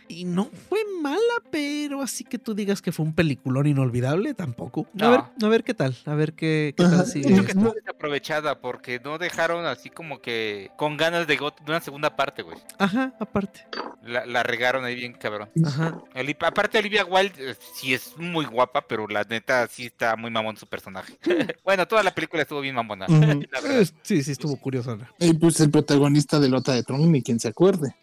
[0.09, 1.19] Y no fue mala,
[1.51, 4.87] pero así que tú digas que fue un peliculón inolvidable, tampoco.
[5.01, 5.11] A No.
[5.11, 7.23] ver, a ver qué tal, a ver qué, qué tal si...
[7.23, 7.73] Siento que Eh, estuvo no.
[7.73, 12.59] desaprovechada porque no dejaron así como que con ganas de, de una segunda parte, güey.
[12.79, 13.67] Ajá, aparte.
[14.03, 15.49] La, la regaron ahí bien cabrón.
[15.65, 15.99] Ajá.
[16.47, 20.57] Aparte Olivia Wilde eh, sí es muy guapa, pero la neta sí está muy mamón
[20.57, 21.19] su personaje.
[21.65, 23.07] bueno, toda la película estuvo bien mamona.
[23.09, 23.81] La.
[23.81, 24.99] Eh, Sí, sí, estuvo curiosa.
[25.19, 27.95] Y pues el protagonista de Lota de Tron, ni quien se acuerde.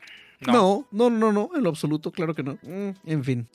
[0.41, 0.87] No.
[0.91, 2.53] No, no, no, no, en lo absoluto, claro que no.
[2.63, 3.47] Mm, en fin.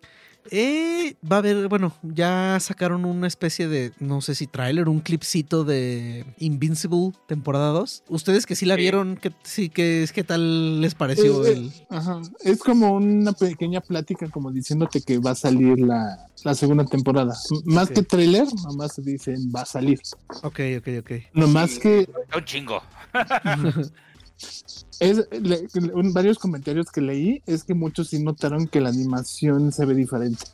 [0.52, 5.00] Eh, va a haber, bueno, ya sacaron una especie de, no sé si tráiler, un
[5.00, 8.04] clipcito de Invincible temporada 2.
[8.08, 11.72] Ustedes que sí la vieron, ¿qué, sí, qué, ¿qué tal les pareció Eh, eh, el...?
[11.90, 12.20] Ajá.
[12.44, 17.34] Es como una pequeña plática como diciéndote que va a salir la, la segunda temporada.
[17.50, 19.98] M- Más que trailer, nomás dicen va a salir.
[20.44, 21.10] Ok, ok, ok.
[21.34, 21.80] Nomás Sí.
[21.80, 22.80] que un chingo.
[25.00, 28.88] es, le- le- un- varios comentarios que leí es que muchos sí notaron que la
[28.90, 30.44] animación se ve diferente.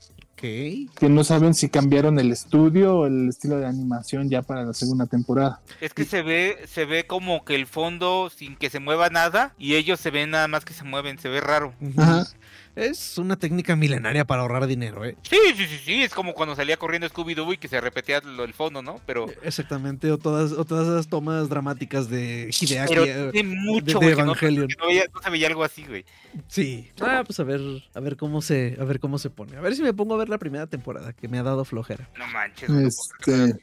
[0.42, 4.74] Que no saben si cambiaron el estudio o el estilo de animación ya para la
[4.74, 5.60] segunda temporada.
[5.80, 9.54] Es que se ve, se ve como que el fondo sin que se mueva nada
[9.56, 11.72] y ellos se ven nada más que se mueven, se ve raro.
[11.96, 12.26] Ajá.
[12.74, 15.16] Es una técnica milenaria para ahorrar dinero, ¿eh?
[15.22, 18.44] Sí, sí, sí, sí, es como cuando salía corriendo Scooby-Doo y que se repetía lo-
[18.44, 18.98] el fondo, ¿no?
[19.06, 22.94] Pero, Exactamente, o todas, o todas esas tomas dramáticas de Hideaki.
[22.94, 24.68] pero eh, tiene mucho, de no, Evangelion.
[24.78, 26.04] no veía- no se veía algo así, güey.
[26.48, 26.88] Sí.
[27.00, 27.60] Ah, pues a ver,
[27.94, 29.56] a ver cómo se, a ver cómo se pone.
[29.56, 32.08] A ver si me pongo a ver la primera temporada, que me ha dado flojera.
[32.18, 32.70] No manches.
[32.70, 32.80] no.
[32.80, 33.54] Este,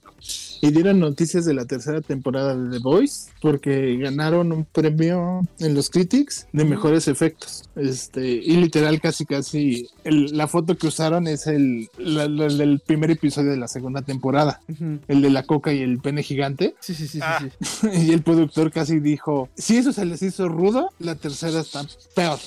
[0.62, 5.74] y dieron noticias de la tercera temporada de The Voice porque ganaron un premio en
[5.74, 7.64] los Critics de mejores efectos.
[7.76, 12.58] Este, y literal casi casi el- la foto que usaron es el, la- la- el
[12.58, 14.62] del primer episodio de la segunda temporada,
[15.08, 16.76] el de la coca y el pene gigante.
[16.80, 17.40] Sí, sí, sí, sí, Ah.
[17.62, 17.88] sí.
[18.10, 21.86] Y el productor casi dijo, si eso se les hizo rudo, la tercera está
[22.16, 22.40] peor.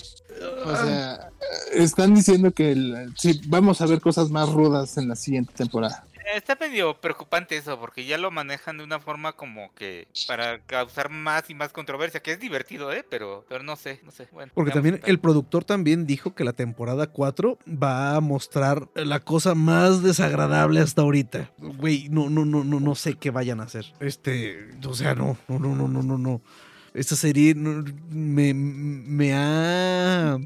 [0.66, 1.28] O sea,
[1.74, 6.04] están diciendo que el- sí, vamos a ver cosas más rudas en la siguiente temporada.
[6.34, 11.10] Está medio preocupante eso, porque ya lo manejan de una forma como que para causar
[11.10, 13.04] más y más controversia, que es divertido, ¿eh?
[13.08, 14.28] Pero, pero no sé, no sé.
[14.32, 19.20] Bueno, Porque también el productor también dijo que la temporada 4 va a mostrar la
[19.20, 21.52] cosa más desagradable hasta ahorita.
[21.58, 23.86] Güey, no, no, no, no, no sé qué vayan a hacer.
[24.00, 26.42] Este, o sea, no, no, no, no, no, no, no.
[26.94, 30.38] Esta serie me, me ha...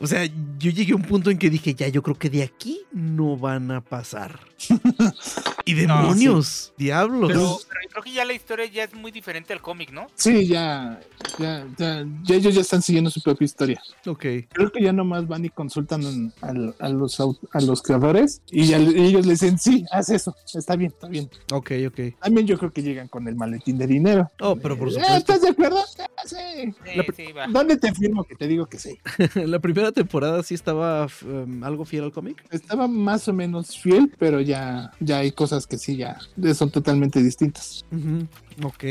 [0.00, 0.24] O sea,
[0.58, 3.36] yo llegué a un punto en que dije, ya, yo creo que de aquí no
[3.36, 4.38] van a pasar.
[5.70, 7.28] y demonios, diablos.
[7.28, 10.06] Pero, pero creo que ya la historia ya es muy diferente al cómic, ¿no?
[10.14, 11.00] Sí, ya,
[11.38, 13.80] ya, ya, ya ellos ya están siguiendo su propia historia.
[14.06, 14.24] Ok.
[14.52, 18.66] Creo que ya nomás van y consultan en- al- a, los, a los creadores y,
[18.66, 21.28] ya le- ellos les dicen, sí, haz eso, está bien, está bien.
[21.52, 22.00] Ok, ok.
[22.20, 24.30] También yo creo que llegan con el maletín de dinero.
[24.40, 25.16] Oh, pero por Eh, supuesto.
[25.16, 25.78] ¿Estás de acuerdo?
[25.98, 26.36] Ah, sí.
[26.84, 27.46] Sí, sí, va.
[27.46, 28.98] ¿Dónde te firmo que te digo que sí?
[29.34, 32.44] la primera temporada sí estaba em, algo fiel al cómic.
[32.50, 36.18] Estaba más o menos fiel, pero ya, ya hay cosas que sí, ya
[36.54, 37.84] son totalmente distintas.
[37.90, 38.26] Ujú,
[38.62, 38.84] Ok.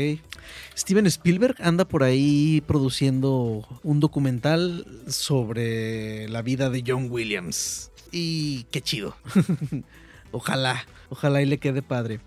[0.76, 7.90] Steven Spielberg anda por ahí produciendo un documental sobre la vida de John Williams.
[8.12, 9.16] Y qué chido.
[10.32, 12.20] ojalá, ojalá y le quede padre.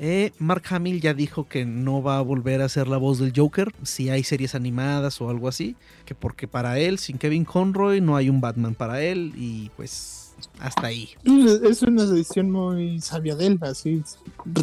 [0.00, 3.32] Eh, Mark Hamill ya dijo que no va a volver a ser la voz del
[3.34, 5.76] Joker si hay series animadas o algo así.
[6.04, 9.32] Que porque para él, sin Kevin Conroy, no hay un Batman para él.
[9.36, 10.27] Y pues
[10.60, 11.10] hasta ahí.
[11.64, 14.02] Es una decisión muy sabia de él, así.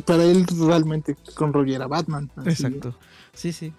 [0.05, 2.29] Para él realmente Conroy era Batman.
[2.35, 2.49] así.
[2.49, 2.97] Exacto.
[3.33, 3.73] Sí, sí.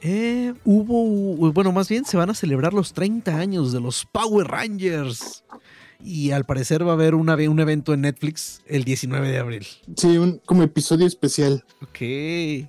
[0.00, 4.48] Eh, hubo, bueno, más bien se van a celebrar los 30 años de los Power
[4.48, 5.44] Rangers.
[6.04, 9.66] Y al parecer va a haber una, un evento en Netflix el 19 de abril.
[9.96, 11.64] Sí, un, como episodio especial.
[11.82, 11.98] Ok.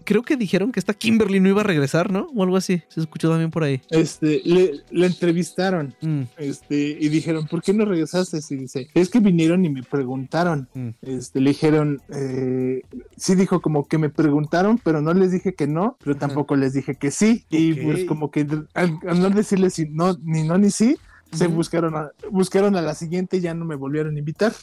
[0.04, 2.28] Creo que dijeron que esta Kimberly no iba a regresar, ¿no?
[2.36, 2.82] O algo así.
[2.90, 3.82] Se escuchó también por ahí.
[3.90, 5.96] Este, le, le entrevistaron.
[6.02, 8.40] Mm, Este, y dijeron, ¿por qué no regresaste?
[8.50, 10.68] Y dice, es que vinieron y me preguntaron.
[10.74, 10.90] mm.
[11.02, 12.82] Este, le dijeron, eh,
[13.18, 16.28] sí dijo como que me preguntaron, pero no les dije que no, pero Ajá.
[16.28, 17.46] tampoco les dije que sí.
[17.50, 18.42] Y pues como que
[18.74, 20.98] al, al no decirles si no, ni no ni sí,
[21.34, 24.54] se buscaron a, buscaron a la siguiente y ya no me volvieron a invitar.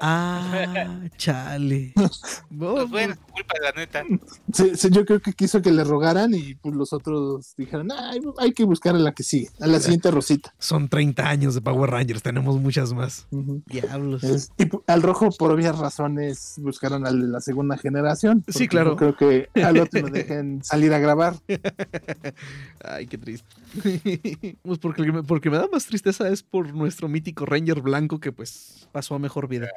[0.00, 1.92] Ah, chale.
[1.94, 4.02] Pues bueno, culpa de la neta.
[4.90, 8.64] Yo creo que quiso que le rogaran y pues los otros dijeron, "Ay, hay que
[8.64, 10.54] buscar a la que sigue, a la siguiente Rosita.
[10.58, 12.22] Son 30 años de Power Rangers.
[12.22, 13.26] Tenemos muchas más.
[13.30, 13.62] Ujú.
[13.66, 14.24] Diablos.
[14.24, 18.44] Es- y al rojo, por obvias razones, buscaron al de la segunda generación.
[18.48, 18.96] Sí, claro.
[18.96, 21.34] creo que al otro lo dejen salir a grabar.
[22.84, 23.46] Ay, qué triste.
[24.62, 28.32] pues porque, me- porque me da más tristeza es por nuestro mítico Ranger blanco que
[28.32, 29.68] pues pasó a mejor vida.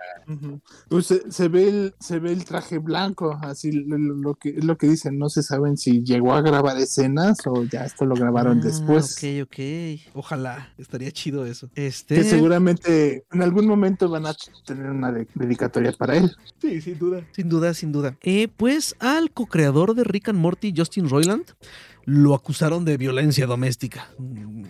[0.89, 4.49] Pues se, se ve el, se ve el traje blanco, así lo, lo- lo que
[4.49, 5.17] es lo que dicen.
[5.17, 9.17] No se saben si llegó a grabar escenas o ya esto lo grabaron Ah, después.
[9.17, 10.15] Ok, ok.
[10.15, 10.73] Ojalá.
[10.77, 11.69] Estaría chido eso.
[11.75, 12.15] Este.
[12.15, 16.31] Que seguramente en algún momento van a tener una de- dedicatoria para él.
[16.61, 17.25] Sí, sin duda.
[17.31, 18.17] Sin duda, sin duda.
[18.21, 21.45] Eh, pues al co-creador de Rick and Morty, Justin Roiland,
[22.05, 24.07] lo acusaron de violencia doméstica.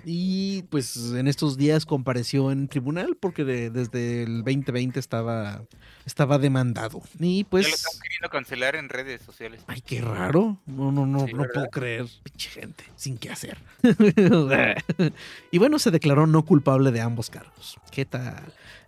[0.05, 5.63] Y pues en estos días compareció en tribunal porque de- desde el 2020 estaba,
[6.05, 7.01] estaba demandado.
[7.19, 7.67] Y Ya pues...
[7.67, 9.61] lo están queriendo cancelar en redes sociales.
[9.67, 10.59] Ay, qué raro.
[10.65, 11.53] No, no, no, Sí, no ¿verdad?
[11.53, 12.05] puedo creer.
[12.23, 13.57] Pinche gente, sin qué hacer.
[15.51, 17.77] y bueno, se declaró no culpable de ambos cargos.
[17.91, 18.43] ¿Qué tal?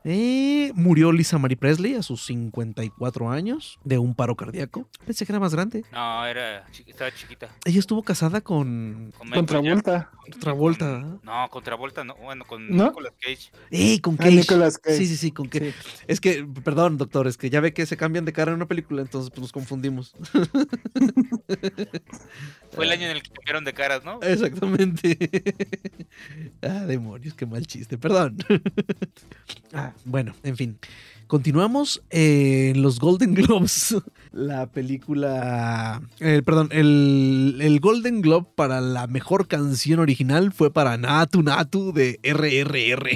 [0.10, 4.88] Eh, murió Lisa Marie Presley a sus 54 años de un paro cardíaco.
[5.05, 5.84] Pensé que era más grande.
[5.91, 7.49] No, era estaba chiquita.
[7.66, 10.10] Ella estuvo casada con Con Michael Contravuelta.
[10.24, 10.39] Jackson.
[10.39, 10.91] Travolta.
[10.93, 11.18] ¿verdad?
[11.24, 12.16] No, con Travolta, no.
[12.16, 12.86] Bueno, con ¿No?
[12.86, 13.51] Nicolas Cage.
[13.70, 13.99] ¡Ey!
[13.99, 14.32] Con Ah, Cage.
[14.36, 14.97] Nicolas Cage.
[14.97, 15.74] Sí, sí, sí, con Cage.
[15.74, 16.03] Sí.
[16.08, 18.68] Es que, perdón, doctor, es que ya ve que se cambian de cara en una
[18.68, 20.16] película, entonces pues, nos confundimos.
[22.78, 24.20] Fue el año en el que cambiaron de caras, ¿no?
[24.22, 25.18] Exactamente.
[26.62, 28.38] ah, demonios, qué mal chiste, perdón.
[29.74, 30.78] ah, bueno, en fin.
[31.26, 33.96] Continuamos en los Golden Globes.
[34.32, 36.04] La película.
[36.20, 41.92] eh, perdón, el, el Golden Globe para la mejor canción original fue para Natu Natu
[41.92, 43.10] de RRR.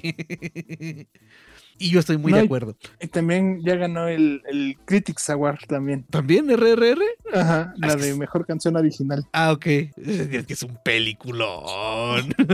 [1.88, 2.76] Y yo estoy muy No, de acuerdo.
[3.00, 6.06] Y también ya ganó el, el Critics Award también.
[6.10, 7.02] ¿También RRR?
[7.34, 9.26] Ajá, la Es que de mejor canción original.
[9.34, 9.66] Ah, ok.
[9.66, 12.34] Es que es un peliculón.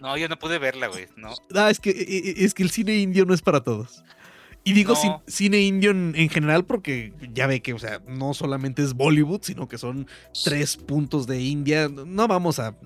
[0.00, 1.06] No, yo no pude verla, güey.
[1.16, 1.30] No.
[1.54, 1.94] Ah, es que, e-
[2.40, 4.02] e- es que el cine indio no es para todos.
[4.64, 5.00] Y digo No.
[5.00, 8.94] cin- cine indio en, en general porque ya ve que, o sea, no solamente es
[8.94, 10.06] Bollywood, sino que son
[10.44, 11.88] tres puntos de India.
[11.88, 12.76] No vamos a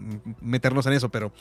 [0.41, 1.33] meternos en eso, pero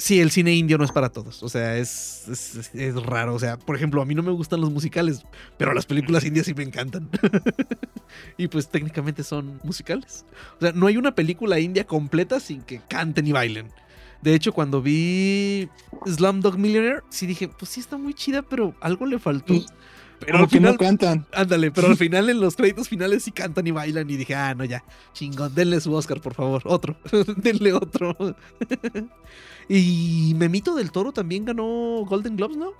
[0.00, 1.42] sí, el cine indio no es para todos.
[1.42, 3.34] O sea, es, es, raro.
[3.34, 5.22] O sea, por ejemplo, a mí no me gustan los musicales,
[5.56, 7.08] pero las películas indias sí me encantan.
[8.36, 10.24] y pues técnicamente son musicales.
[10.58, 13.70] O sea, no hay una película india completa sin que canten y bailen.
[14.22, 15.68] De hecho, cuando vi
[16.06, 19.54] Slumdog Millionaire, sí dije, pues sí está muy chida, pero algo le faltó.
[20.20, 21.26] Pero al que final, no cantan.
[21.32, 24.54] ándale, pero al final en los créditos finales sí cantan y bailan y dije, ah,
[24.54, 26.96] no, ya, chingón, denle su Oscar, por favor, otro,
[27.36, 28.16] denle otro.
[29.68, 32.72] y Memito del Toro también ganó Golden Globes, ¿no?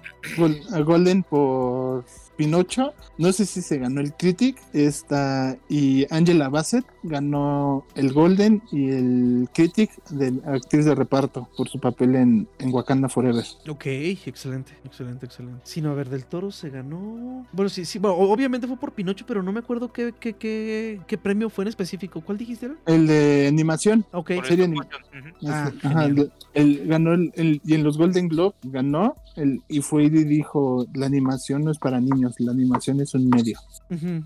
[0.84, 2.05] Golden por
[2.45, 2.95] Pinocho.
[3.18, 4.57] No sé si se ganó el Critic.
[4.72, 11.68] Esta, y Angela Bassett ganó el Golden y el Critic de actriz de reparto por
[11.68, 13.45] su papel en, en Wakanda Forever.
[13.68, 15.61] Ok, excelente, excelente, excelente.
[15.64, 17.47] Sí, no, a ver, del Toro se ganó.
[17.53, 21.01] Bueno, sí, sí, bueno, obviamente fue por Pinocho, pero no me acuerdo qué, qué, qué,
[21.07, 22.22] qué premio fue en específico.
[22.22, 22.76] ¿Cuál dijiste era?
[22.86, 24.07] El de animación.
[24.12, 25.47] Ok, serie stop anim- motion, ujú.
[25.53, 26.07] Ah, Este, ajá,
[26.55, 30.86] el- ganó el, el- y en los Golden Globe ganó el, y fue y dijo
[30.95, 33.58] la animación no es para niños, la animación es un medio.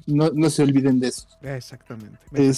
[0.07, 1.27] No, no se olviden de eso.
[1.43, 2.19] exactamente.
[2.33, 2.49] exactamente.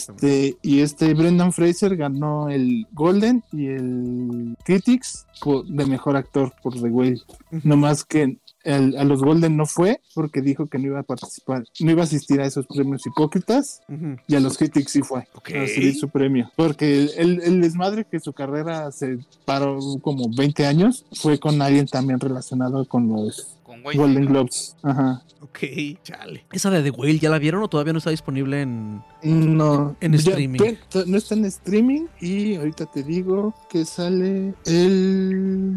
[0.51, 6.53] Este, y este Brendan Fraser ganó el Golden y el Critics por- de mejor actor
[6.63, 7.21] por The Whale.
[7.53, 7.61] Ujú.
[7.63, 11.05] No más que el- a los Golden no fue porque dijo que no iba a
[11.05, 14.17] participar, no iba a asistir a esos premios hipócritas Ujú.
[14.27, 16.51] y a los Critics sí fue a recibir su premio.
[16.57, 21.63] Porque el, el- el desmadre que su carrera se paró como 20 años fue con
[21.63, 24.27] alguien también relacionado con los Con Wayne, Golden.
[24.27, 24.77] Globes.
[24.83, 25.23] Ajá.
[25.41, 25.59] Ok,
[26.03, 26.45] chale.
[26.53, 29.03] ¿Esa de The Whale ya la vieron o todavía no está disponible en.
[29.23, 30.59] No, En ya- streaming.
[30.89, 35.77] to- no está en streaming y ahorita te digo que sale el,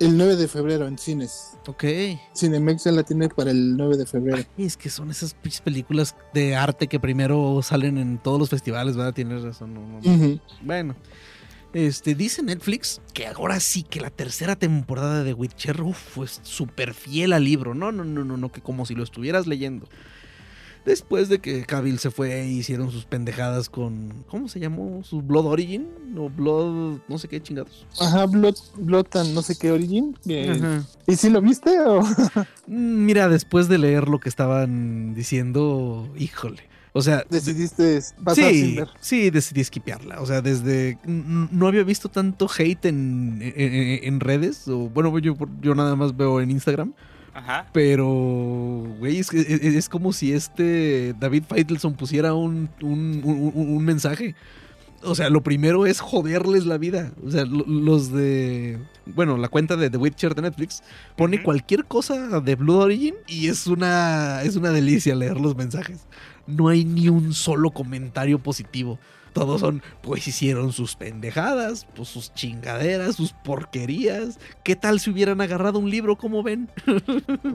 [0.00, 1.52] el 9 de febrero en cines.
[1.66, 1.84] Ok.
[2.34, 4.42] Cinemex ya la tiene para el 9 de febrero.
[4.56, 5.34] Y es que son esas
[5.64, 9.12] películas de arte que primero salen en todos los festivales, ¿verdad?
[9.14, 9.74] Tienes razón.
[9.74, 10.14] no, no, no.
[10.14, 10.40] Ujú.
[10.62, 10.94] Bueno.
[11.76, 15.76] Este, dice Netflix que ahora sí que la tercera temporada de Witcher
[16.24, 17.74] es súper fiel al libro.
[17.74, 19.86] No, no, no, no, no, que como si lo estuvieras leyendo.
[20.86, 24.24] Después de que Cavill se fue e hicieron sus pendejadas con.
[24.26, 25.04] ¿Cómo se llamó?
[25.04, 25.86] ¿Su Blood Origin?
[26.16, 27.00] O Blood.
[27.08, 27.86] no sé qué chingados.
[28.00, 30.16] Ajá, Blood, Blood and no sé qué origin.
[31.06, 32.00] ¿Y si lo viste o...?
[32.68, 36.62] Mm, Mira, después de leer lo que estaban diciendo, híjole.
[36.96, 38.88] O sea, decidiste pasar sin sí, ver?
[39.00, 40.20] sí, decidí esquipearla.
[40.22, 40.98] O sea, desde.
[41.04, 44.66] No había visto tanto hate en, en- en- en redes.
[44.68, 46.94] O, bueno, yo, yo nada más veo en Instagram.
[47.34, 47.66] Ajá.
[47.74, 48.06] Pero,
[48.98, 53.68] güey, es, que- es, es como si este David Feitelson pusiera un, un, un- un-
[53.76, 54.34] un mensaje.
[55.02, 57.12] O sea, lo primero es joderles la vida.
[57.24, 58.78] O sea, lo- los de.
[59.04, 60.82] Bueno, la cuenta de The Witcher de Netflix
[61.16, 66.06] pone cualquier cosa de Blue Origin y es una, es una delicia leer los mensajes.
[66.46, 68.98] No hay ni un solo comentario positivo.
[69.32, 74.38] Todos son, pues hicieron sus pendejadas, pues sus chingaderas, sus porquerías.
[74.62, 76.70] ¿Qué tal si hubieran agarrado un libro, como ven?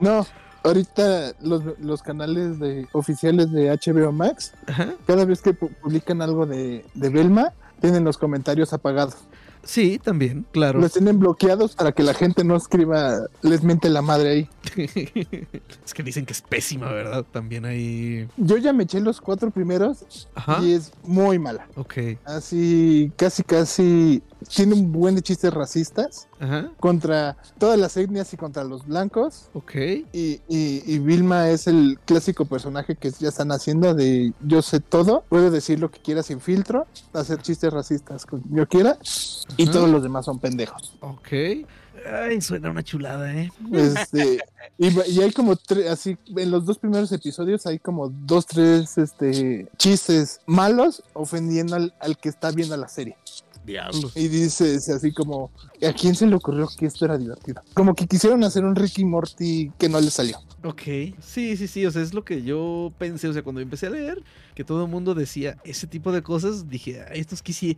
[0.00, 0.26] No,
[0.62, 4.94] ahorita los, los canales de, oficiales de HBO Max, Ajá.
[5.06, 9.16] cada vez que pu- publican algo de, de Belma, tienen los comentarios apagados.
[9.68, 10.80] Sí, también, claro.
[10.80, 14.48] Los tienen bloqueados para que la gente no escriba, les miente la madre ahí.
[15.84, 17.22] es que dicen que es pésima, ¿verdad?
[17.30, 18.26] También hay.
[18.38, 20.62] Yo ya me eché los cuatro primeros Ajá.
[20.62, 21.68] y es muy mala.
[21.76, 21.98] Ok.
[22.24, 24.22] Así, casi, casi,
[24.54, 26.70] tiene un buen de chistes racistas Ajá.
[26.80, 29.50] contra todas las etnias y contra los blancos.
[29.52, 29.74] Ok.
[30.14, 34.80] Y, y, y Vilma es el clásico personaje que ya están haciendo de yo sé
[34.80, 38.96] todo, puedo decir lo que quiera sin filtro, hacer chistes racistas con yo quiera,
[39.58, 40.94] y todos los demás son pendejos.
[41.00, 41.28] Ok.
[42.10, 43.50] Ay, suena una chulada, ¿eh?
[43.72, 44.38] Este,
[44.78, 49.66] y, hay como tres, así, en los dos primeros episodios hay como dos, tres este,
[49.76, 53.16] chistes malos ofendiendo al, al que está viendo la serie.
[53.66, 54.12] Diablos.
[54.16, 55.50] Y dices así como,
[55.86, 57.60] ¿a quién se le ocurrió que esto era divertido?
[57.74, 60.38] Como que quisieron hacer un Ricky Morty que no le salió.
[60.64, 60.82] Ok,
[61.20, 63.90] sí, sí, sí, o sea, es lo que yo pensé, o sea, cuando empecé a
[63.90, 64.22] leer,
[64.54, 67.76] que todo el mundo decía ese tipo de cosas, dije, "Ay, estos quisi-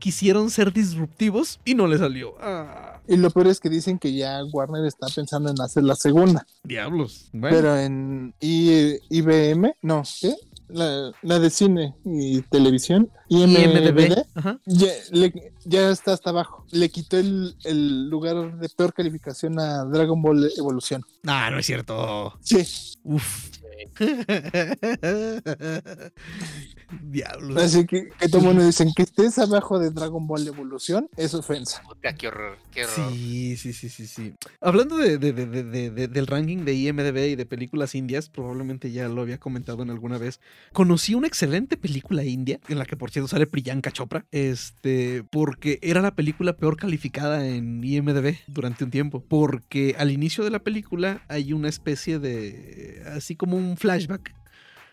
[0.00, 2.34] quisieron ser disruptivos y no le salió.
[2.40, 5.94] Ah, Y lo peor es que dicen que ya Warner está pensando en hacer la
[5.94, 6.44] segunda.
[6.64, 7.28] diablos.
[7.32, 10.34] Bueno, Pero en I- IBM, no, ¿qué?
[10.68, 14.24] La, la de cine y televisión, IMDB,
[14.66, 16.64] ya, le- ya está hasta abajo.
[16.70, 21.02] Le quitó el, el lugar de peor calificación a Dragon Ball Evolución.
[21.26, 22.34] Ah, no es cierto.
[22.40, 22.58] Sí,
[23.02, 23.50] Uf.
[27.02, 27.56] Diablos.
[27.62, 31.82] así que, que todo mundo dicen que estés abajo de Dragon Ball Evolución es ofensa.
[31.82, 33.12] Puta, qué horror, qué horror.
[33.12, 34.34] Sí, sí, sí, sí, sí.
[34.60, 38.28] Hablando de, de- de- de- de- de- del ranking de IMDB y de películas indias,
[38.28, 40.40] probablemente ya lo había comentado en alguna vez.
[40.72, 45.78] Conocí una excelente película india, en la que por cierto sale Priyanka Chopra, este, porque
[45.82, 49.24] era la película peor calificada en IMDB durante un tiempo.
[49.28, 54.34] Porque al inicio de la película hay una especie de, así como un flashback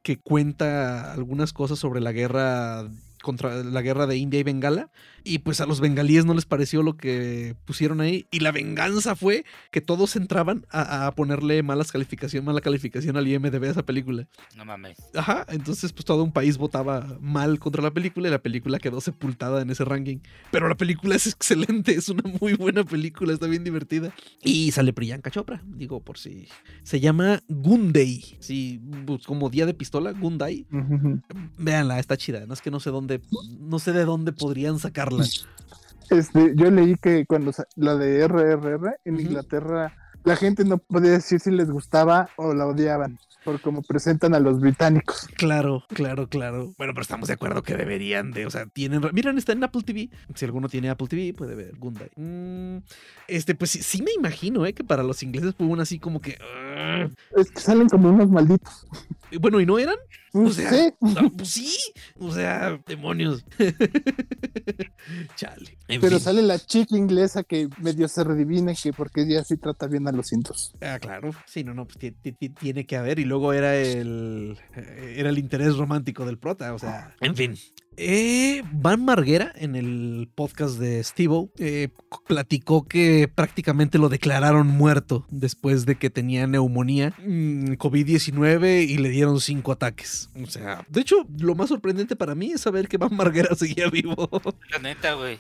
[0.07, 2.87] que cuenta algunas cosas sobre la guerra
[3.27, 4.89] contra la guerra de India y Bengala
[5.25, 9.17] y pues a los bengalíes no les pareció lo que pusieron ahí y la venganza
[9.17, 13.85] fue que todos entraban a, a ponerle malas calificación, mala calificación al IMDb a esa
[13.85, 14.29] película.
[14.55, 14.97] No mames.
[15.13, 19.01] Ajá, entonces pues todo un país votaba mal contra la película y la película quedó
[19.01, 20.19] sepultada en ese ranking.
[20.49, 24.15] Pero la película es excelente, es una muy buena película, está bien divertida.
[24.41, 26.47] Y sale Priyanka Chopra, digo por si...
[26.83, 30.65] Se llama Gunday, sí, pues, como día de pistola, Gunday.
[30.71, 31.21] Ujú.
[31.57, 33.16] Véanla, está chida, no es que no sé dónde,
[33.59, 35.25] no sé de dónde podrían sacarla.
[36.09, 39.23] Este, yo leí que cuando la de RRR en Ujú.
[39.23, 39.93] Inglaterra,
[40.23, 44.39] la gente no podía decir si les gustaba o la odiaban, por cómo presentan a
[44.39, 45.27] los británicos.
[45.37, 46.73] Claro, claro, claro.
[46.77, 49.83] Bueno, pero estamos de acuerdo que deberían de, o sea, tienen, miren, está en Apple
[49.83, 50.09] TV.
[50.35, 52.09] Si alguno tiene Apple TV, puede ver Gundai.
[52.17, 52.79] Mm,
[53.29, 54.73] este, pues sí, sí me imagino, ¿eh?
[54.73, 56.37] Que para los ingleses fue una así como que...
[57.37, 58.85] Es que salen como unos malditos.
[59.39, 59.95] Bueno, ¿y no eran?
[60.33, 60.93] O sea, sí,
[61.37, 61.75] pues sí.
[62.19, 63.43] O sea, demonios.
[65.35, 65.77] Chale.
[65.87, 66.25] En pero fin.
[66.25, 70.11] sale la chica inglesa que medio se redivina que porque ella sí trata bien a
[70.11, 70.73] los indios.
[70.81, 71.31] Ah, claro.
[71.45, 73.19] Sí, no, no, pues ti- ti- ti- tiene que haber.
[73.19, 74.57] Y luego era el.
[74.75, 76.73] eh, Era el interés romántico del prota.
[76.73, 77.15] O sea.
[77.21, 77.55] En fin.
[77.97, 81.49] Eh, Van Marguera, en el podcast de Steve
[82.27, 89.09] platicó que prácticamente lo declararon muerto después de que tenía neumonía, mm, COVID-19 y le
[89.09, 90.29] dieron cinco ataques.
[90.41, 93.89] O sea, de hecho, lo más sorprendente para mí es saber que Van Marguera seguía
[93.89, 94.29] vivo.
[94.71, 95.39] La neta, güey.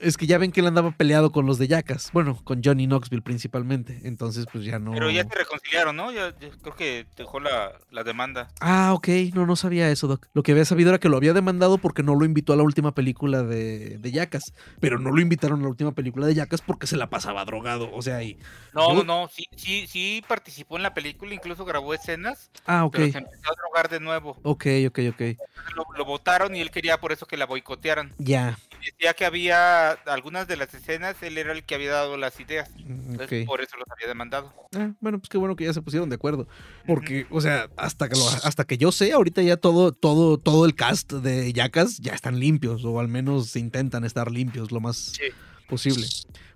[0.00, 2.10] Es que ya ven que él andaba peleado con los de Yacas.
[2.12, 4.00] Bueno, con Johnny Knoxville principalmente.
[4.04, 4.92] Entonces, pues ya no.
[4.92, 6.10] Pero ya se reconciliaron, ¿no?
[6.10, 8.48] Ya, ya creo que dejó la, la demanda.
[8.60, 9.08] Ah, ok.
[9.34, 10.26] No, no sabía eso, Doc.
[10.32, 12.62] Lo que había sabido era que lo había demandado porque no lo invitó a la
[12.62, 14.54] última película de, de Yacas.
[14.80, 17.90] Pero no lo invitaron a la última película de Yacas porque se la pasaba drogado.
[17.92, 18.38] O sea, y.
[18.74, 22.92] No, no, sí, sí, sí participó en la película, incluso grabó escenas, Ah, ok.
[22.96, 24.38] pero se empezó a drogar de nuevo.
[24.44, 25.20] Ok, ok, ok.
[25.76, 28.14] Lo, lo votaron y él quería por eso que la boicotearan.
[28.18, 28.58] Ya.
[28.84, 32.70] Decía que había algunas de las escenas, él era el que había dado las ideas.
[32.78, 34.52] Entonces, por eso los había demandado.
[34.74, 36.46] Ah, bueno, pues qué bueno que ya se pusieron de acuerdo.
[36.86, 40.64] Porque, o sea, hasta que, lo- hasta que yo sé, ahorita ya todo, todo, todo
[40.64, 44.96] el cast de Yacas ya están limpios, o al menos intentan estar limpios lo más
[44.96, 45.24] Sí.
[45.68, 46.06] posible.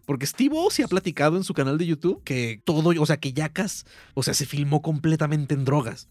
[0.06, 3.16] Porque Steve O se ha platicado en su canal de YouTube que todo, o sea,
[3.16, 6.08] que Yacas, o sea, se filmó completamente en drogas.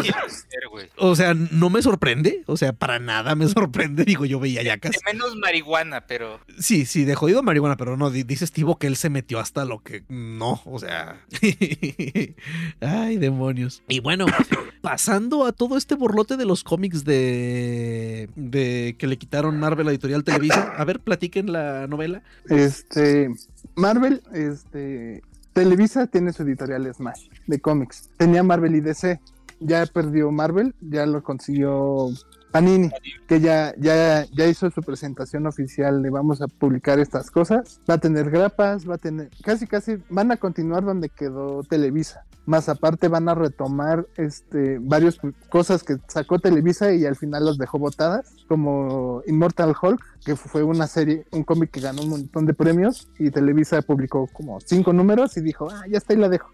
[0.00, 0.88] Quiere ser, güey.
[0.96, 4.92] O sea, no me sorprende, o sea, para nada me sorprende, digo, yo veía Yacas.
[4.92, 8.86] De menos marihuana, pero Sí, sí, de jodido marihuana, pero no, di- dice Steve que
[8.86, 11.20] él se metió hasta lo que no, o sea.
[12.80, 13.82] Ay, demonios.
[13.88, 14.26] Y bueno,
[14.82, 19.90] pasando a todo este borlote de los cómics de, de que le quitaron Marvel a
[19.90, 22.22] Editorial Televisa, a ver, platiquen la novela.
[22.48, 23.30] Este,
[23.74, 25.22] Marvel, este,
[25.52, 28.10] Televisa tiene su editorial Smash de cómics.
[28.16, 29.20] Tenía Marvel y DC.
[29.60, 32.08] Ya perdió Marvel, ya lo consiguió
[32.54, 32.90] Panini,
[33.26, 37.80] que ya, ya, ya hizo su presentación oficial de vamos a publicar estas cosas.
[37.90, 42.24] Va a tener grapas, va a tener, casi casi van a continuar donde quedó Televisa.
[42.46, 45.18] Más aparte van a retomar este varias
[45.50, 50.62] cosas que sacó Televisa y al final las dejó botadas, como Immortal Hulk, que fue
[50.62, 54.92] una serie, un cómic que ganó un montón de premios y Televisa publicó como cinco
[54.92, 56.48] números y dijo, ah, ya está y la dejo.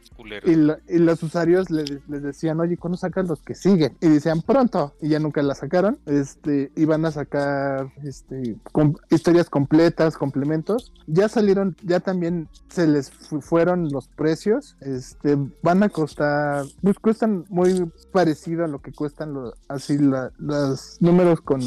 [0.88, 3.97] Y, los usuarios le- les decían, oye, ¿cuándo sacan los que siguen?
[4.01, 4.95] Y decían, pronto.
[5.01, 5.99] Y ya nunca la sacaron.
[6.07, 10.93] Este, y van a sacar este, com- historias completas, complementos.
[11.07, 14.76] Ya salieron, ya también se les fu- fueron los precios.
[14.80, 19.97] Este, van van a costar, pues cuestan muy parecido a lo que cuestan los, así
[19.99, 21.61] la- los números con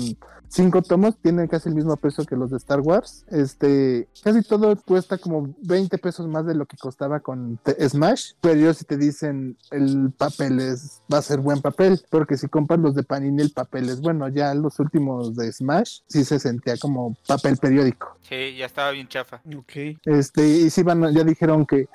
[0.47, 3.25] cinco tomos, tienen casi el mismo peso que los de Star Wars.
[3.29, 8.53] Este, casi todo cuesta como 20 pesos más de lo que costaba con Smash, pero
[8.59, 12.79] ellos si te dicen el papel es, va a ser buen papel, porque si compras
[12.79, 16.77] los de Panini el papel es bueno, ya los últimos de Smash sí se sentía
[16.77, 18.15] como papel periódico.
[18.21, 19.41] Sí, ya estaba bien chafa.
[19.57, 19.97] Ok.
[20.05, 21.87] Este, y sí van ya dijeron que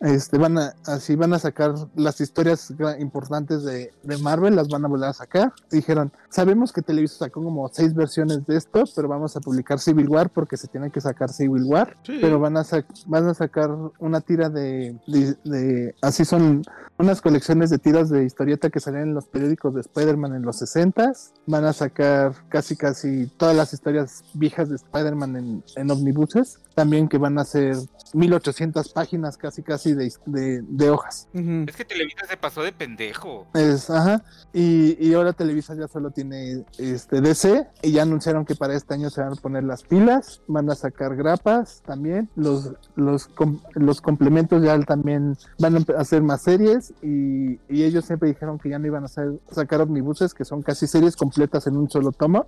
[0.00, 4.84] este van a así van a sacar las historias importantes de, de Marvel, las van
[4.84, 5.52] a volver a sacar.
[5.70, 10.08] Dijeron, sabemos que Televisa sacó como seis versiones de esto, pero vamos a publicar Civil
[10.08, 11.96] War porque se tiene que sacar Civil War.
[12.04, 12.18] Sí.
[12.20, 12.64] Pero van a
[13.06, 16.62] van a sacar una tira de, de, de- así son
[16.98, 20.56] unas colecciones de tiras de historieta que salían en los periódicos de Spider-Man en los
[20.58, 21.12] 60
[21.46, 26.58] Van a sacar casi casi todas las historias viejas de Spider-Man en, en omnibuses.
[26.74, 27.76] También que van a ser
[28.14, 31.28] 1800 páginas casi casi de, de, de hojas.
[31.32, 33.46] Es que Televisa se pasó de pendejo.
[33.54, 34.22] Es, ajá.
[34.52, 38.94] Y, y ahora Televisa ya solo tiene este DC y ya anunciaron que para este
[38.94, 43.60] año se van a poner las pilas, van a sacar grapas también, los los com-
[43.74, 48.68] los complementos ya también van a hacer más series y, y ellos siempre dijeron que
[48.70, 52.12] ya no iban a hacer, sacar omnibuses que son casi series completas en un solo
[52.12, 52.46] tomo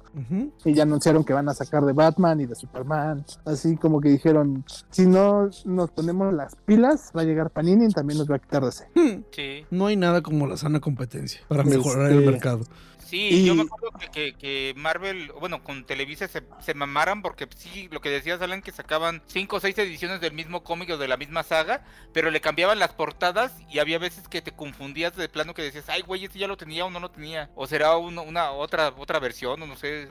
[0.64, 4.11] y ya anunciaron que van a sacar de Batman y de Superman, así como que
[4.12, 8.36] dijeron si no nos ponemos las pilas va a llegar Panini y también nos va
[8.36, 8.86] a quitar DC.
[8.94, 9.22] Hmm.
[9.30, 9.64] Sí.
[9.70, 12.64] No hay nada como la sana competencia para Este- mejorar el mercado.
[13.12, 17.20] Sí, Y- yo me acuerdo que, que, que Marvel, bueno, con Televisa se, se mamaran
[17.20, 20.88] porque sí, lo que decías, Alan, que sacaban cinco o seis ediciones del mismo cómic
[20.88, 21.84] o de la misma saga,
[22.14, 25.90] pero le cambiaban las portadas y había veces que te confundías de plano que decías,
[25.90, 28.94] ay, güey, este ya lo tenía o no lo tenía, o será una, una otra
[28.96, 30.08] otra versión o no sé.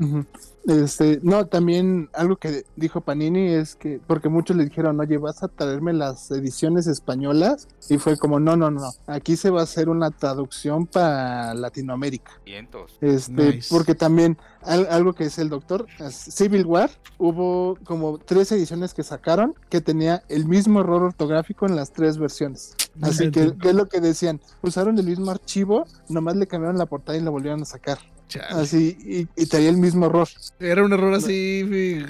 [0.67, 5.41] Este, no, también algo que dijo Panini es que, porque muchos le dijeron, oye, vas
[5.41, 9.63] a traerme las ediciones españolas, y fue como, no, no, no, aquí se va a
[9.63, 12.39] hacer una traducción para Latinoamérica.
[12.45, 12.90] Vientos.
[12.99, 13.67] Este, Nice.
[13.69, 19.03] porque también al- algo que es el doctor, Civil War, hubo como tres ediciones que
[19.03, 22.75] sacaron que tenía el mismo error ortográfico en las tres versiones.
[23.01, 23.53] Así que.
[23.59, 24.39] ¿qué es lo que decían?
[24.61, 27.97] Usaron el mismo archivo, nomás le cambiaron la portada y lo volvieron a sacar.
[28.31, 28.61] Chale.
[28.61, 30.25] Así, y, y traía el mismo error.
[30.57, 31.63] Era un error así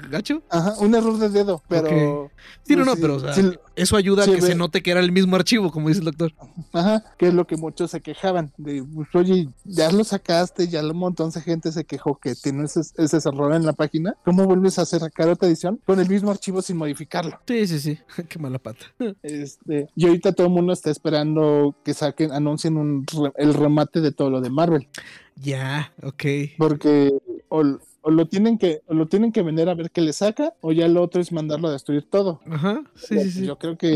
[0.08, 0.40] gacho.
[0.50, 2.30] Ajá, un error de dedo, pero.
[2.62, 4.82] Sí, no, no, pero o sea, sí, eso ayuda sí, a que ve- se note
[4.82, 6.32] que era el mismo archivo, como dice el doctor.
[6.72, 8.52] ajá, que es lo que muchos se quejaban.
[8.56, 12.64] De, pues, oye, ya lo sacaste, ya un montón de gente se quejó que tiene
[12.66, 14.14] ese, ese error en la página.
[14.24, 17.40] ¿Cómo vuelves a hacer sacar otra edición con el mismo archivo sin modificarlo?
[17.48, 17.98] Sí, sí, sí.
[18.28, 18.86] Qué mala pata.
[19.24, 23.04] Este, y ahorita todo el mundo está esperando que saquen, anuncien un
[23.36, 24.88] el remate de todo lo de Marvel.
[25.36, 26.24] Ya, ok.
[26.58, 27.12] Porque
[27.48, 27.62] o,
[28.02, 30.72] o lo tienen que, o lo tienen que vender a ver qué le saca, o
[30.72, 32.40] ya lo otro es mandarlo a destruir todo.
[32.50, 32.82] Ajá.
[32.94, 33.46] Sí, sí, sí.
[33.46, 33.94] Yo creo que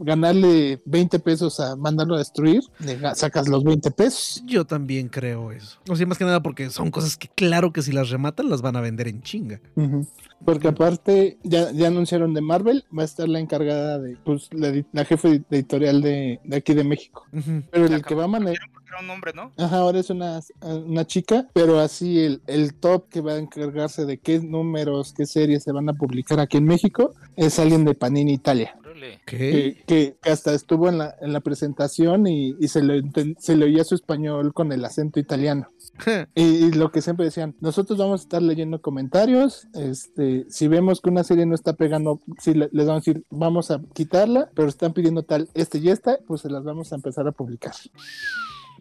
[0.00, 4.42] ganarle 20 pesos a mandarlo a destruir, le sacas los 20 pesos.
[4.46, 5.78] Yo también creo eso.
[5.88, 8.62] O sea, más que nada porque son cosas que claro que si las rematan las
[8.62, 9.60] van a vender en chinga.
[9.76, 10.06] Ujú.
[10.44, 14.72] Porque aparte, ya, ya anunciaron de Marvel, va a estar la encargada de, pues, la,
[14.92, 17.24] la jefe de editorial de, de aquí de México.
[17.70, 19.52] Pero el que va a manejar, Porque era un hombre, ¿no?
[19.56, 24.06] ajá, ahora es una, una chica, pero así el, el top que va a encargarse
[24.06, 27.94] de qué números, qué series se van a publicar aquí en México, es alguien de
[27.94, 28.76] Panini Italia.
[29.26, 33.02] Que, que- hasta estuvo en la, en la presentación y, y se, le,
[33.38, 35.68] se le oía su español con el acento italiano.
[36.34, 41.00] Y, y lo que siempre decían, nosotros vamos a estar leyendo comentarios, este, si vemos
[41.00, 44.50] que una serie no está pegando, si le- les vamos a decir, vamos a quitarla,
[44.54, 47.72] pero están pidiendo tal, este y esta, pues se las vamos a empezar a publicar.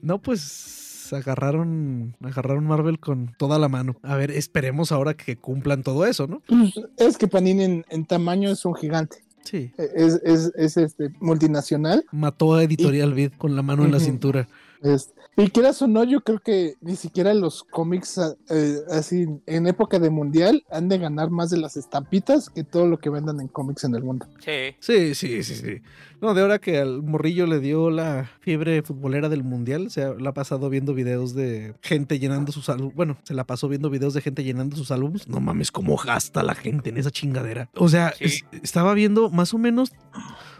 [0.01, 3.95] No, pues agarraron, agarraron Marvel con toda la mano.
[4.03, 6.41] A ver, esperemos ahora que cumplan todo eso, ¿no?
[6.47, 9.71] Pues, es que Panini en, en tamaño es un gigante, Sí.
[9.77, 12.03] es, es, es, este, multinacional.
[12.11, 14.47] Mató a Editorial Vid con la mano en la cintura.
[14.81, 19.27] Es- y quieras o no, yo creo que ni siquiera los cómics ah, eh, así
[19.45, 23.09] en época de mundial han de ganar más de las estampitas que todo lo que
[23.11, 24.25] vendan en cómics en el mundo.
[24.39, 24.75] Sí.
[24.79, 25.81] Sí, sí, sí, sí.
[26.21, 30.13] No, de ahora que al morrillo le dio la fiebre futbolera del mundial, se ha-
[30.15, 32.95] la ha pasado viendo videos de gente llenando sus álbumes.
[32.95, 35.27] Bueno, se la pasó viendo videos de gente llenando sus álbumes.
[35.27, 37.69] No mames, cómo gasta la gente en esa chingadera.
[37.75, 38.23] O sea, Sí.
[38.25, 39.91] es- estaba viendo más o menos.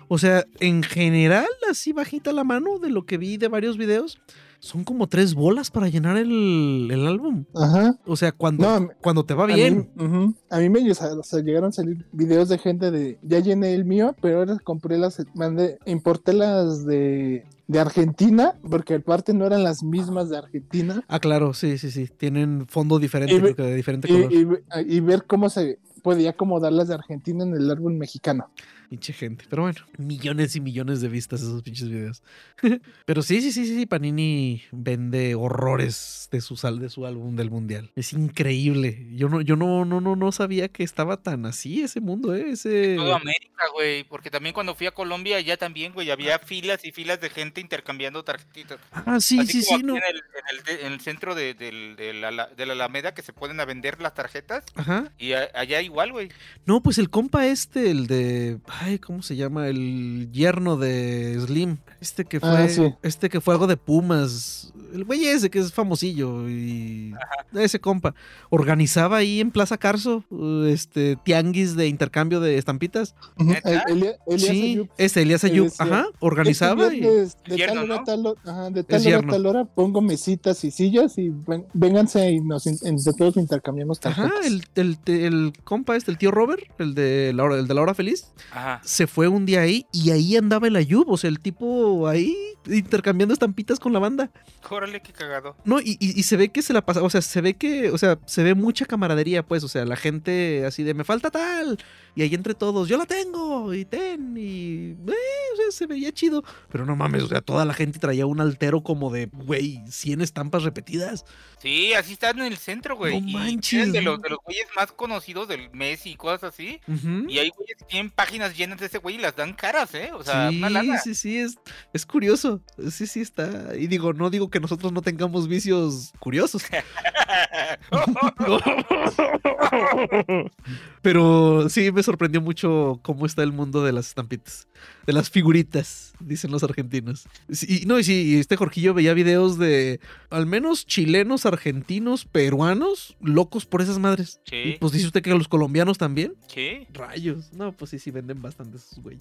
[0.07, 4.17] O sea, en general, así bajita la mano de lo que vi de varios videos,
[4.59, 7.45] son como tres bolas para llenar el, el álbum.
[7.53, 7.95] Ajá.
[8.05, 9.89] O sea, cuando, No, cuando te va a bien.
[9.95, 10.33] mí, ujú.
[10.49, 13.85] a mí me o sea, llegaron a salir videos de gente de ya llené el
[13.85, 19.63] mío, pero ahora compré las, mandé, importé las de, de Argentina, porque aparte no eran
[19.63, 21.03] las mismas de Argentina.
[21.07, 22.07] Ah, claro, sí, sí, sí.
[22.17, 24.61] Tienen fondo diferente, Y ve- creo que de diferente Y, color.
[24.87, 28.49] y- y ver cómo se podía acomodar las de Argentina en el árbol mexicano.
[28.89, 29.45] Pinche gente.
[29.49, 32.23] Pero bueno, millones y millones de vistas esos pinches videos.
[33.05, 37.49] Pero sí, sí, sí, sí, Panini vende horrores de su sal de su álbum del
[37.51, 37.91] mundial.
[37.95, 39.07] Es increíble.
[39.13, 42.51] Yo no, yo no, no, no, no sabía que estaba tan así ese mundo, ¿eh?
[42.51, 42.95] Ese.
[42.95, 44.03] Todo América, güey.
[44.05, 47.59] Porque también cuando fui a Colombia, ya también, güey, había filas y filas de gente
[47.59, 48.79] intercambiando tarjetitas.
[48.91, 49.95] Ah, sí, Así sí, sí, no.
[49.97, 53.33] En el, en el- en el centro de, de la, de la Alameda que se
[53.33, 54.63] pueden a vender las tarjetas.
[54.75, 55.11] Ajá.
[55.17, 56.29] Y a- allá igual, güey.
[56.65, 58.59] No, pues el compa este, el de.
[58.80, 59.67] Ay, ¿cómo se llama?
[59.67, 61.78] El yerno de Slim.
[61.99, 62.49] Este que fue.
[62.49, 62.93] Ah, sí.
[63.01, 64.73] Este que fue algo de Pumas.
[64.93, 66.49] El güey ese que es famosillo.
[66.49, 67.13] Y.
[67.53, 68.13] Ese compa.
[68.49, 70.23] Organizaba ahí en Plaza Carso.
[70.29, 71.17] uh, Este.
[71.23, 73.15] Tianguis de intercambio de estampitas.
[73.38, 74.71] El- Elia- Elías sí.
[74.73, 74.89] Ayub.
[74.97, 75.67] Este, Elías Ayub.
[75.67, 76.05] Ese- Ajá.
[76.19, 76.85] Organizaba.
[76.85, 78.03] Este y- viernes, de Yerno, tal hora a ¿no?
[78.05, 79.31] tal hora, ajá, de tal hora a yerno.
[79.33, 84.29] tal hora pongo mesitas y sillas y ven- vénganse y nos entre todos intercambiamos Ajá,
[84.29, 84.45] tarjetas.
[84.47, 87.81] el, el, el compa este, el tío Robert, el de la hora, el de la
[87.81, 88.81] hora feliz, Ajá.
[88.83, 92.35] se fue un día ahí y ahí andaba el Ayub, o sea, el tipo ahí
[92.67, 94.29] intercambiando estampitas con la banda.
[94.78, 95.55] Órale, qué cagado.
[95.65, 97.89] No, y, y- y se ve que se la pasa, o sea, se ve que,
[97.89, 101.32] o sea, se ve mucha camaradería, pues, o sea, la gente así de me falta
[101.32, 101.80] tal,
[102.18, 106.11] y ahí entre todos, yo la tengo, y ten, y, eh, o sea, se veía
[106.11, 109.84] chido, pero no mames, o sea, toda la gente traía un altero como de, güey,
[109.88, 111.26] 100 estampas repetidas.
[111.59, 113.22] Sí, así están en el centro, güey.
[113.22, 116.80] No manches, de los, de los güeyes más conocidos del Messi y cosas así.
[116.88, 120.11] Y hay güeyes que tienen páginas llenas de ese güey y las dan caras, ¿eh?
[120.13, 120.99] O sea, sí, una lana.
[120.99, 121.57] sí, sí, es,
[121.93, 122.61] es curioso.
[122.91, 123.76] Sí, sí, está.
[123.76, 126.63] Y digo, no digo que nosotros no tengamos vicios curiosos.
[131.01, 134.67] Pero sí me sorprendió mucho cómo está el mundo de las estampitas,
[135.05, 137.27] de las figuritas, dicen los argentinos.
[137.51, 139.99] Sí, y no, y sí, y este Jorgillo veía videos de
[140.31, 144.39] al menos chilenos, argentinos, peruanos, locos por esas madres.
[144.47, 146.33] Y sí, pues dice usted que los colombianos también.
[146.47, 146.87] sí.
[146.93, 147.53] Rayos.
[147.53, 149.17] No, pues sí, sí venden bastante esos güey.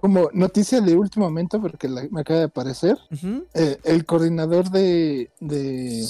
[0.00, 2.96] Como noticia de último momento, porque la- me acaba de aparecer,
[3.54, 6.04] eh, el coordinador de, de,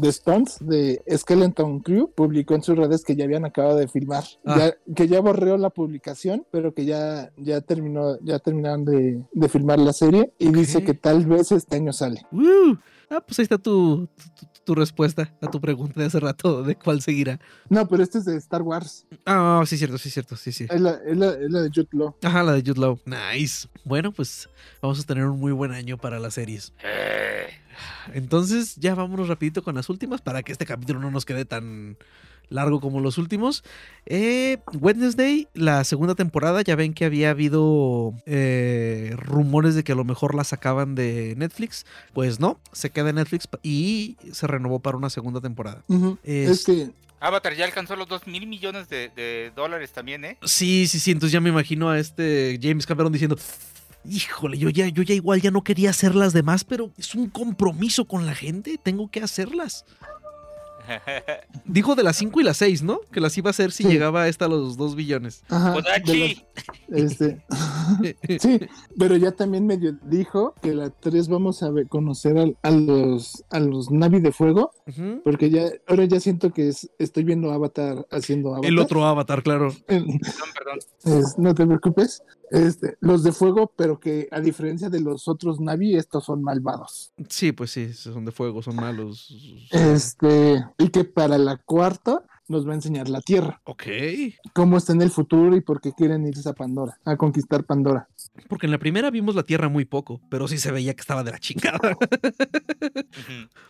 [0.00, 4.24] de stunts de Skeleton Crew publicó en sus redes que ya habían acabado de filmar,
[4.44, 4.56] Ah.
[4.86, 9.48] ya- que ya borró la publicación, pero que ya, ya terminó, ya terminaron de, de
[9.48, 12.22] filmar la serie y dice que tal vez este año sale.
[12.32, 12.76] ¡Uh!
[13.10, 16.76] Ah, pues ahí está tu, tu, tu respuesta a tu pregunta de hace rato de
[16.76, 17.40] cuál seguirá.
[17.70, 20.66] No, pero este es de Star Wars, Ah, sí, cierto, sí, cierto, sí, sí.
[20.70, 22.14] es la, es la- es la de Jude Law.
[22.22, 22.98] Ajá, la de Jude Law.
[23.06, 23.66] Nice.
[23.84, 24.48] Bueno, pues
[24.82, 26.74] vamos a tener un muy buen año para las series.
[26.84, 27.47] Eh,
[28.14, 31.96] Entonces, ya vámonos rapidito con las últimas para que este capítulo no nos quede tan
[32.50, 33.62] largo como los últimos.
[34.06, 39.94] Eh, Wednesday, la segunda temporada, ya ven que había habido eh, rumores de que a
[39.94, 41.84] lo mejor la sacaban de Netflix.
[42.14, 45.82] Pues no, se queda en Netflix y se renovó para una segunda temporada.
[45.88, 46.16] Ujú.
[46.22, 46.90] Es- Es que
[47.20, 50.38] Avatar ya alcanzó los 2 mil millones de, de dólares también, ¿eh?
[50.44, 51.10] Sí, sí, sí.
[51.10, 53.36] Entonces ya me imagino a este James Cameron diciendo.
[54.08, 57.28] Híjole, yo ya, yo ya igual ya no quería hacer las demás, pero es un
[57.28, 59.84] compromiso con la gente, tengo que hacerlas.
[61.66, 63.00] Dijo de las 5 y las 6, ¿no?
[63.12, 63.90] Que las iba a hacer si Sí.
[63.90, 65.42] llegaba esta a los 2 billones.
[65.50, 65.74] ajá,
[66.06, 66.44] de los-
[66.88, 67.44] este,
[68.40, 68.58] Sí,
[68.98, 73.60] pero ya también medio dijo que la 3 vamos a conocer al- a, los a
[73.60, 74.70] los Navi de fuego,
[75.24, 78.70] Porque ya ahora ya siento que es- estoy viendo Avatar haciendo Avatar.
[78.70, 79.72] El otro avatar, claro.
[79.86, 80.18] Perdón,
[80.54, 80.78] perdón.
[81.04, 82.22] Es- no te preocupes.
[82.50, 87.12] Este, los de fuego, pero que a diferencia de los otros Navi, estos son malvados.
[87.28, 89.28] Sí, pues sí, son de fuego, son malos.
[89.70, 93.84] Este, y que para la cuarta nos va a enseñar la Tierra, Ok.
[94.54, 98.08] cómo está en el futuro y por qué quieren irse a Pandora, a conquistar Pandora.
[98.48, 101.24] Porque en la primera vimos la Tierra muy poco, pero sí se veía que estaba
[101.24, 101.96] de la chingada.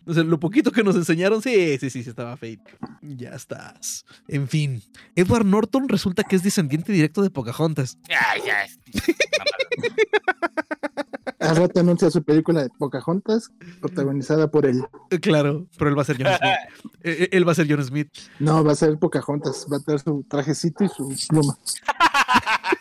[0.07, 2.79] O sea, lo poquito que nos enseñaron, sí, sí, sí, sí, estaba fake.
[3.03, 4.05] Ya estás.
[4.27, 4.83] En fin,
[5.17, 7.99] Edward Norton resulta que es descendiente directo de Pocahontas.
[8.09, 8.67] Ay, ya.
[11.41, 14.83] Al rato anuncia su película de Pocahontas, protagonizada por él.
[15.11, 16.93] Eh, Claro, pero él va a ser John Smith.
[17.03, 18.11] Eh, eh, él va a ser John Smith.
[18.41, 21.57] No, va a ser Pocahontas, va a tener su trajecito y su pluma.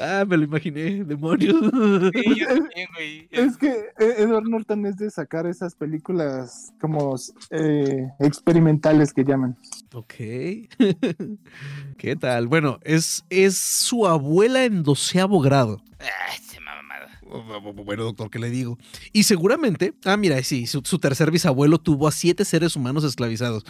[0.00, 1.54] Ah, me lo imaginé, demonios.
[2.12, 3.28] Sí, yo también, güey.
[3.30, 7.14] Es que eh, Edward Norton es de sacar esas películas como
[7.50, 9.56] eh, experimentales que llaman.
[9.94, 10.14] ok.
[11.98, 12.48] ¿Qué tal?
[12.48, 15.80] Bueno, es, es su abuela en doceavo grado.
[17.84, 18.78] Bueno, doctor, ¿qué le digo?
[19.12, 23.64] Y seguramente, ah, mira, sí, su, su tercer bisabuelo tuvo a siete seres humanos esclavizados.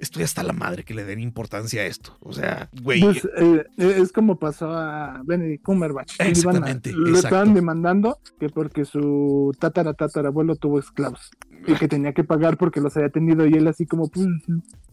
[0.00, 2.16] Estoy hasta la madre que le den importancia a esto.
[2.20, 3.00] O sea, güey.
[3.00, 6.14] Pues, eh, es como pasó a Benedict Cumberbatch.
[6.14, 7.26] iban a- Exactamente, lo exacto.
[7.26, 11.30] estaban demandando que porque su tatara tatarabuelo tuvo esclavos
[11.66, 14.24] y que tenía que pagar porque los había tenido y él así como, pues,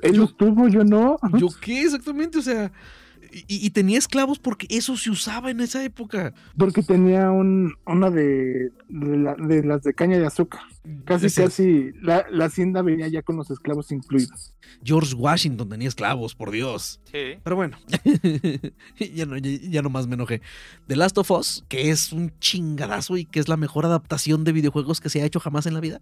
[0.02, 1.18] él los tuvo, yo no.
[1.38, 2.40] ¿Yo qué exactamente?
[2.40, 2.72] O sea,
[3.48, 6.34] Y, y tenía esclavos porque eso se usaba en esa época.
[6.58, 10.62] Porque tenía un, una de, de, la- de las de caña de azúcar.
[11.04, 14.54] Casi, casi, la, la hacienda venía ya con los esclavos incluidos.
[14.84, 17.02] George Washington tenía esclavos, por Dios.
[17.12, 17.40] Sí.
[17.44, 17.78] Pero bueno,
[19.14, 20.42] ya, no, ya, ya nomás me enojé.
[20.88, 24.52] The Last of Us, que es un chingadazo y que es la mejor adaptación de
[24.54, 26.00] videojuegos que se ha hecho jamás en la vida.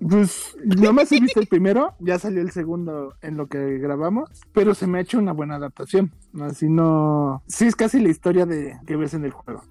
[0.00, 4.74] Pues nomás he visto el primero, ya salió el segundo en lo que grabamos, pero
[4.74, 6.10] se me ha hecho una buena adaptación.
[6.40, 7.42] Así no.
[7.46, 9.62] Sí, es casi la historia de que ves en el juego.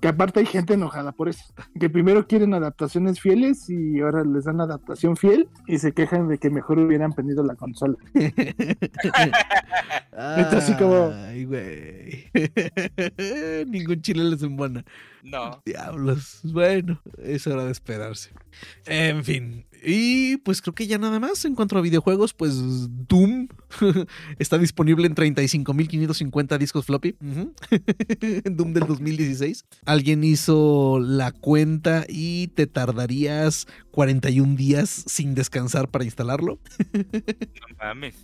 [0.00, 1.44] Que aparte hay gente enojada por eso.
[1.78, 6.38] Que primero quieren adaptaciones fieles y ahora les dan adaptación fiel y se quejan de
[6.38, 7.96] que mejor hubieran prendido la consola.
[10.12, 12.30] Neta, así como- Ay, güey.
[13.66, 14.84] Ningún chile les embona.
[15.22, 15.62] No.
[15.64, 16.40] Diablos.
[16.44, 18.30] Bueno, es hora de esperarse.
[18.86, 19.64] En fin.
[19.82, 21.44] Y pues creo que ya nada más.
[21.44, 22.54] En cuanto a videojuegos, pues
[23.08, 23.48] Doom
[24.38, 27.16] está disponible en 35.550 discos floppy.
[28.44, 29.64] Doom del 2016.
[29.84, 36.58] Alguien hizo la cuenta y te tardarías 41 días sin descansar para instalarlo.
[36.92, 38.14] No mames.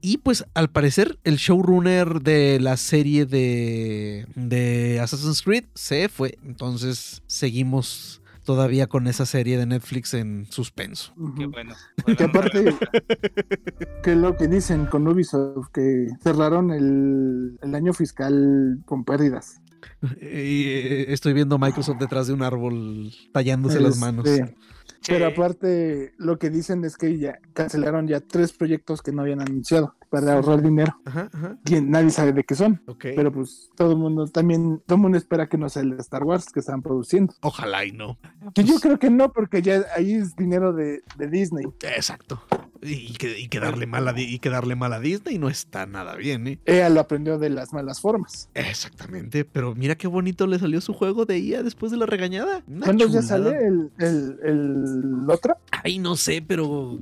[0.00, 6.36] Y pues al parecer el showrunner de la serie de, de Assassin's Creed se fue.
[6.44, 11.14] Entonces seguimos todavía con esa serie de Netflix en suspenso.
[11.36, 11.74] Qué bueno.
[12.16, 12.74] Que aparte,
[14.02, 19.60] que lo que dicen con Ubisoft, que cerraron el, el año fiscal con pérdidas.
[20.20, 24.26] Y, eh, estoy viendo a Microsoft detrás de un árbol tallándose las manos.
[24.26, 24.54] Este,
[25.00, 25.12] Sí.
[25.12, 29.42] Pero aparte, lo que dicen es que ya cancelaron ya tres proyectos que no habían
[29.42, 30.96] anunciado para ahorrar dinero.
[31.04, 31.30] Ajá,
[31.82, 32.80] nadie sabe de qué son.
[33.00, 36.22] Pero pues todo el mundo también, todo el mundo espera que no sea el Star
[36.24, 37.34] Wars que están produciendo.
[37.40, 38.18] Ojalá y no.
[38.54, 41.64] Que yo Pues, creo que no, porque ya ahí es dinero de, de Disney.
[41.82, 42.42] Exacto.
[42.82, 45.86] Y que, y que darle mal a, y que darle mal a Disney no está
[45.86, 46.58] nada bien, ¿eh?
[46.66, 48.50] Ella lo aprendió de las malas formas.
[48.52, 52.62] Exactamente, pero mira qué bonito le salió su juego de IA después de la regañada.
[52.66, 55.56] Una ¿Cuándo ya sale el, el, el otro?
[55.82, 56.98] Ay, no sé, pero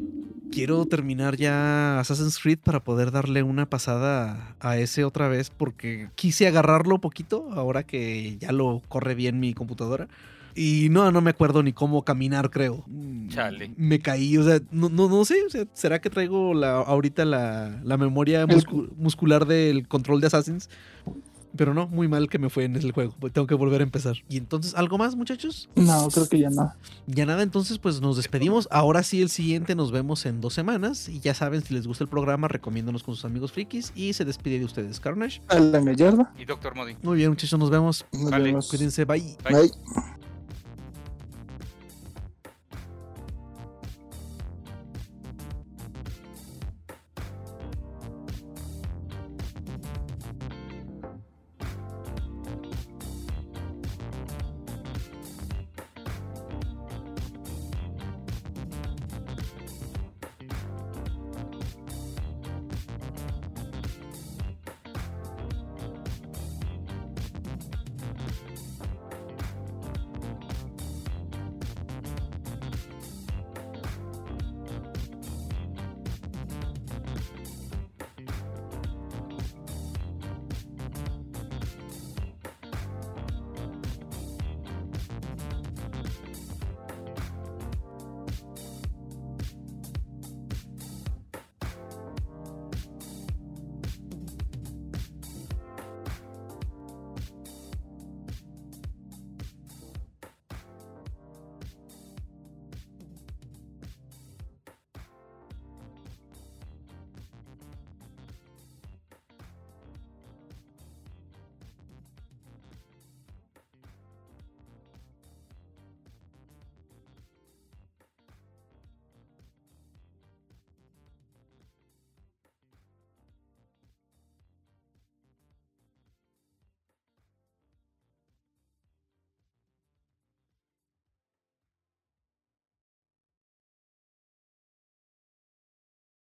[0.53, 6.09] quiero terminar ya Assassin's Creed para poder darle una pasada a ese otra vez porque
[6.15, 10.09] quise agarrarlo poquito ahora que ya lo corre bien mi computadora.
[10.55, 12.85] Y no, no me acuerdo ni cómo caminar, creo.
[12.87, 13.73] Mm, Chale.
[13.79, 17.25] Me caí, o sea, no, no, no sé, o sea, ¿será que traigo la, ahorita
[17.25, 20.69] la, la memoria muscu- muscular del control de Assassins?
[21.57, 23.15] Pero no, muy mal que me fue en el juego.
[23.33, 24.17] Tengo que volver a empezar.
[24.29, 25.69] Y entonces, ¿algo más, muchachos?
[25.75, 26.73] No, creo que ya no.
[27.07, 28.69] Ya nada, entonces pues nos despedimos.
[28.71, 31.09] Ahora sí, el siguiente nos vemos en dos semanas.
[31.09, 33.93] Y ya saben, si les gusta el programa, recomiéndanos con sus amigos frikis.
[33.95, 35.43] Y se despide de ustedes, Carnage.
[35.49, 36.29] Alan Gallardo.
[36.39, 36.97] Y Doctor Modi.
[37.03, 38.07] Muy bien, muchachos, nos vemos.
[38.13, 38.69] Nos vemos.
[38.69, 39.37] Cuídense, bye.
[39.45, 39.55] Bye.
[39.55, 40.22] Bye.